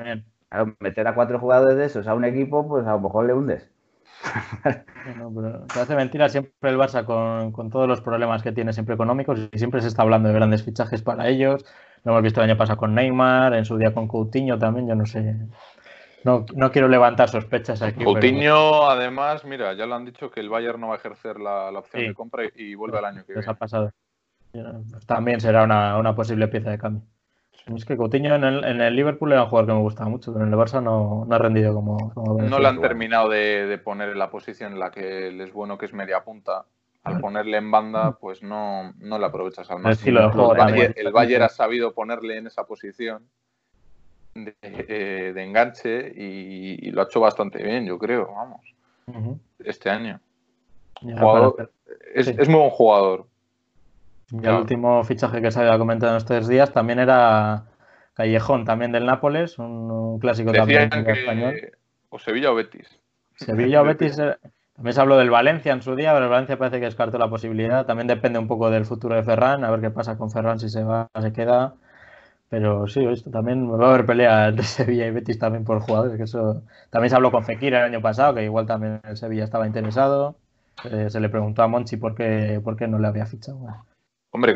[0.80, 3.70] Meter a cuatro jugadores de esos a un equipo, pues a lo mejor le hundes.
[5.18, 9.50] No, se hace mentira siempre el Barça con, todos los problemas que tiene siempre económicos
[9.52, 11.64] y siempre se está hablando de grandes fichajes para ellos.
[12.04, 14.94] Lo hemos visto el año pasado con Neymar, en su día con Coutinho también, yo
[14.94, 15.36] no sé.
[16.24, 18.02] No, quiero levantar sospechas aquí.
[18.02, 21.68] Coutinho, además, mira, ya lo han dicho que el Bayern no va a ejercer la,
[21.68, 23.46] opción de compra y vuelve al año que viene.
[23.46, 23.90] ha pasado.
[25.06, 27.02] También será una posible pieza de cambio.
[27.74, 30.32] Es que Coutinho en el, en el, Liverpool era un jugador que me gustaba mucho,
[30.32, 34.10] pero en el Barça no, no ha rendido como, No le han terminado de, poner
[34.10, 36.66] en la posición en la que él es bueno, que es media punta.
[37.04, 40.20] Al ponerle en banda, pues no, no le aprovechas al máximo.
[40.96, 43.28] El, Bayern, ha sabido ponerle en esa posición
[44.34, 48.74] de, eh, enganche y, lo ha hecho bastante bien, yo creo, vamos.
[49.58, 50.18] Este año.
[52.14, 53.26] es, es muy buen jugador
[54.30, 57.64] y el último fichaje que se había comentado en estos días también era
[58.14, 61.54] Callejón, también del Nápoles, un, clásico también español.
[62.08, 63.00] O Sevilla o Betis.
[63.34, 64.18] Sevilla o Betis.
[64.18, 64.36] Eh,
[64.74, 67.28] también se habló del Valencia en su día, pero el Valencia parece que descartó la
[67.28, 67.86] posibilidad.
[67.86, 70.68] También depende un poco del futuro de Ferran, a ver qué pasa con Ferran, si
[70.68, 71.74] se va, se queda.
[72.48, 76.16] Pero sí, esto también va a haber pelea entre Sevilla y Betis también por jugadores.
[76.16, 79.44] Que eso también se habló con Fekir el año pasado, que igual también el Sevilla
[79.44, 80.36] estaba interesado.
[80.84, 83.58] Eh, se le preguntó a Monchi por qué, por qué no le había fichado.
[84.34, 84.52] Hombre,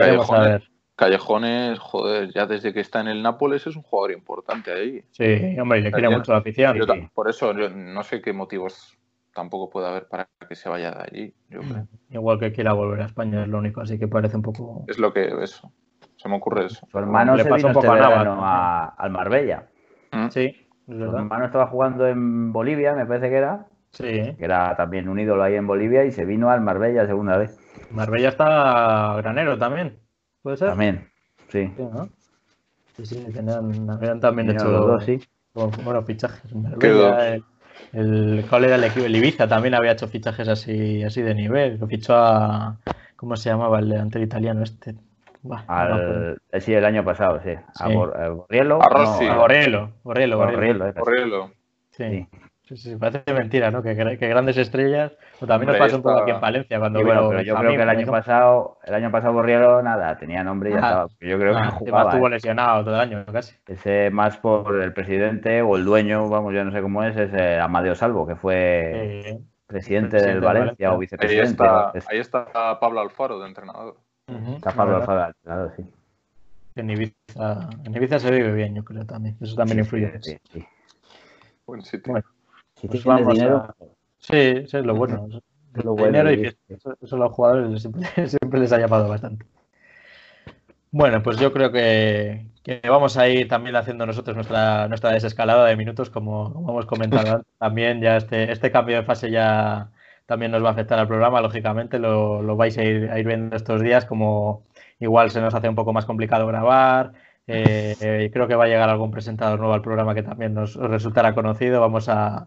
[0.97, 5.05] Callejones, joder, ya desde que está en el Nápoles es un jugador importante ahí.
[5.13, 6.77] Sí, hombre, y le quiere mucho la afición.
[7.15, 8.99] Por eso yo no sé qué motivos
[9.33, 11.35] tampoco puede haber para que se vaya de allí.
[11.51, 14.85] Mm, igual que quiera volver a España es lo único, así que parece un poco.
[14.89, 15.71] Es lo que eso.
[16.17, 16.85] Se me ocurre eso.
[16.91, 19.69] Su hermano le pasó un poco este a al Marbella.
[20.11, 20.29] ¿Mm?
[20.31, 20.57] Sí,
[20.87, 23.69] Su hermano estaba jugando en Bolivia, me parece que era.
[23.91, 24.35] Sí.
[24.37, 27.59] Que era también un ídolo ahí en Bolivia y se vino al Marbella segunda vez.
[27.91, 29.99] Marbella está granero también,
[30.43, 30.69] ¿puede ser?
[30.69, 31.09] También,
[31.49, 31.73] sí.
[32.97, 35.21] Sí, sí, tenían, habían también hecho dos, sí.
[35.55, 36.55] buenos fichajes.
[36.55, 37.45] Marbella, el,
[37.93, 39.07] el, ¿Cuál era el equipo?
[39.07, 41.79] El Ibiza también había hecho fichajes así, así de nivel.
[41.79, 42.79] Lo fichó a.
[43.17, 44.95] ¿Cómo se llamaba el delantero italiano este?
[45.67, 47.51] Al, eh, sí, el año pasado, sí.
[47.81, 48.83] A, Bor, a Borriello.
[48.83, 49.25] A Rossi.
[49.25, 49.91] No, a Borriello.
[50.03, 50.93] Borriello, Borriello.
[50.95, 51.51] Borriello.
[51.91, 52.05] Sí.
[52.11, 52.29] Sí,
[52.77, 53.83] sí, parece mentira, ¿no?
[53.83, 55.13] Que, que grandes estrellas.
[55.41, 57.83] O también nos pasó un poco aquí en Valencia cuando bueno, pero yo creo que
[57.83, 61.09] el año pasado, el año pasado Borriero nada, tenía nombre y ya estaba.
[61.21, 62.11] Yo creo que no jugaba.
[62.11, 62.31] Estuvo ¿eh?
[62.31, 63.57] lesionado todo el año casi.
[63.67, 67.33] Ese más por el presidente o el dueño, vamos, yo no sé cómo es, es
[67.35, 71.65] eh, Amadeo Salvo, que fue presidente, del Valencia, o vicepresidente.
[72.09, 73.97] Ahí está, Pablo Alfaro de entrenador.
[74.27, 75.85] está Pablo Alfaro de entrenador, sí.
[76.77, 79.37] En Ibiza, en Ibiza se vive bien, yo creo también.
[79.41, 80.13] Eso también influye.
[80.21, 80.65] Sí, sí.
[81.67, 82.23] Buen sitio.
[82.81, 83.75] Si pues tienes dinero.
[84.19, 85.29] Sí, eso es lo bueno.
[85.75, 87.83] lo dinero y Eso, a los jugadores
[88.27, 89.47] siempre, les ha llamado bastante.
[90.91, 92.47] Bueno, pues yo creo que,
[92.89, 98.01] vamos a ir también haciendo nosotros nuestra, nuestra desescalada de minutos, como, hemos comentado también.
[98.01, 99.91] Ya este, este cambio de fase ya
[100.27, 103.27] también nos va a afectar al programa, lógicamente, lo, lo vais a ir, a ir,
[103.27, 104.63] viendo estos días, como
[105.01, 107.13] igual se nos hace un poco más complicado grabar.
[107.49, 111.35] Eh, creo que va a llegar algún presentador nuevo al programa que también nos resultará
[111.35, 111.81] conocido.
[111.81, 112.47] Vamos a.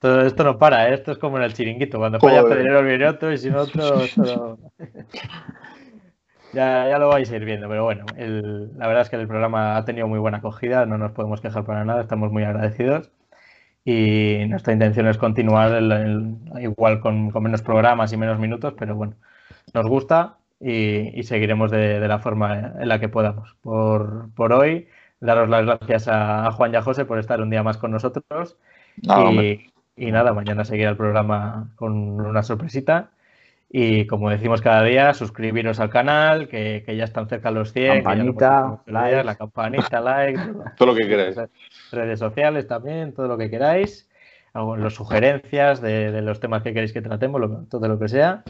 [0.00, 0.94] Todo esto no para, ¿eh?
[0.94, 1.98] esto es como en el chiringuito.
[1.98, 4.58] Cuando falla Pedrero viene otro y sin otro.
[6.52, 9.76] ya, ya lo vais a ir viendo, pero bueno, la verdad es que el programa
[9.76, 13.10] ha tenido muy buena acogida, no nos podemos quejar para nada, estamos muy agradecidos
[13.84, 15.82] y nuestra intención es continuar
[16.60, 19.14] igual con, menos programas y menos minutos, pero bueno,
[19.72, 23.56] nos gusta y, seguiremos de, la forma en la que podamos.
[23.62, 24.88] Por, por hoy,
[25.20, 28.56] daros las gracias a, Juan y a José por estar un día más con nosotros
[29.96, 33.10] y, nada, mañana seguirá el programa con una sorpresita.
[33.72, 38.02] Y como decimos cada día, suscribiros al canal, que, ya están cerca los 100.
[38.02, 40.40] Campanita, la campanita, like.
[40.76, 41.36] Todo, lo que queráis.
[41.92, 44.08] Redes sociales también, todo lo que queráis.
[44.54, 48.42] Las sugerencias de, los temas que queréis que tratemos, todo lo que sea.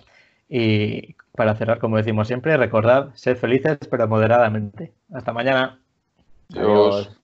[0.50, 4.92] Y para cerrar, como decimos siempre, recordad, ser felices pero moderadamente.
[5.12, 5.78] Hasta mañana.
[6.52, 7.19] Adiós.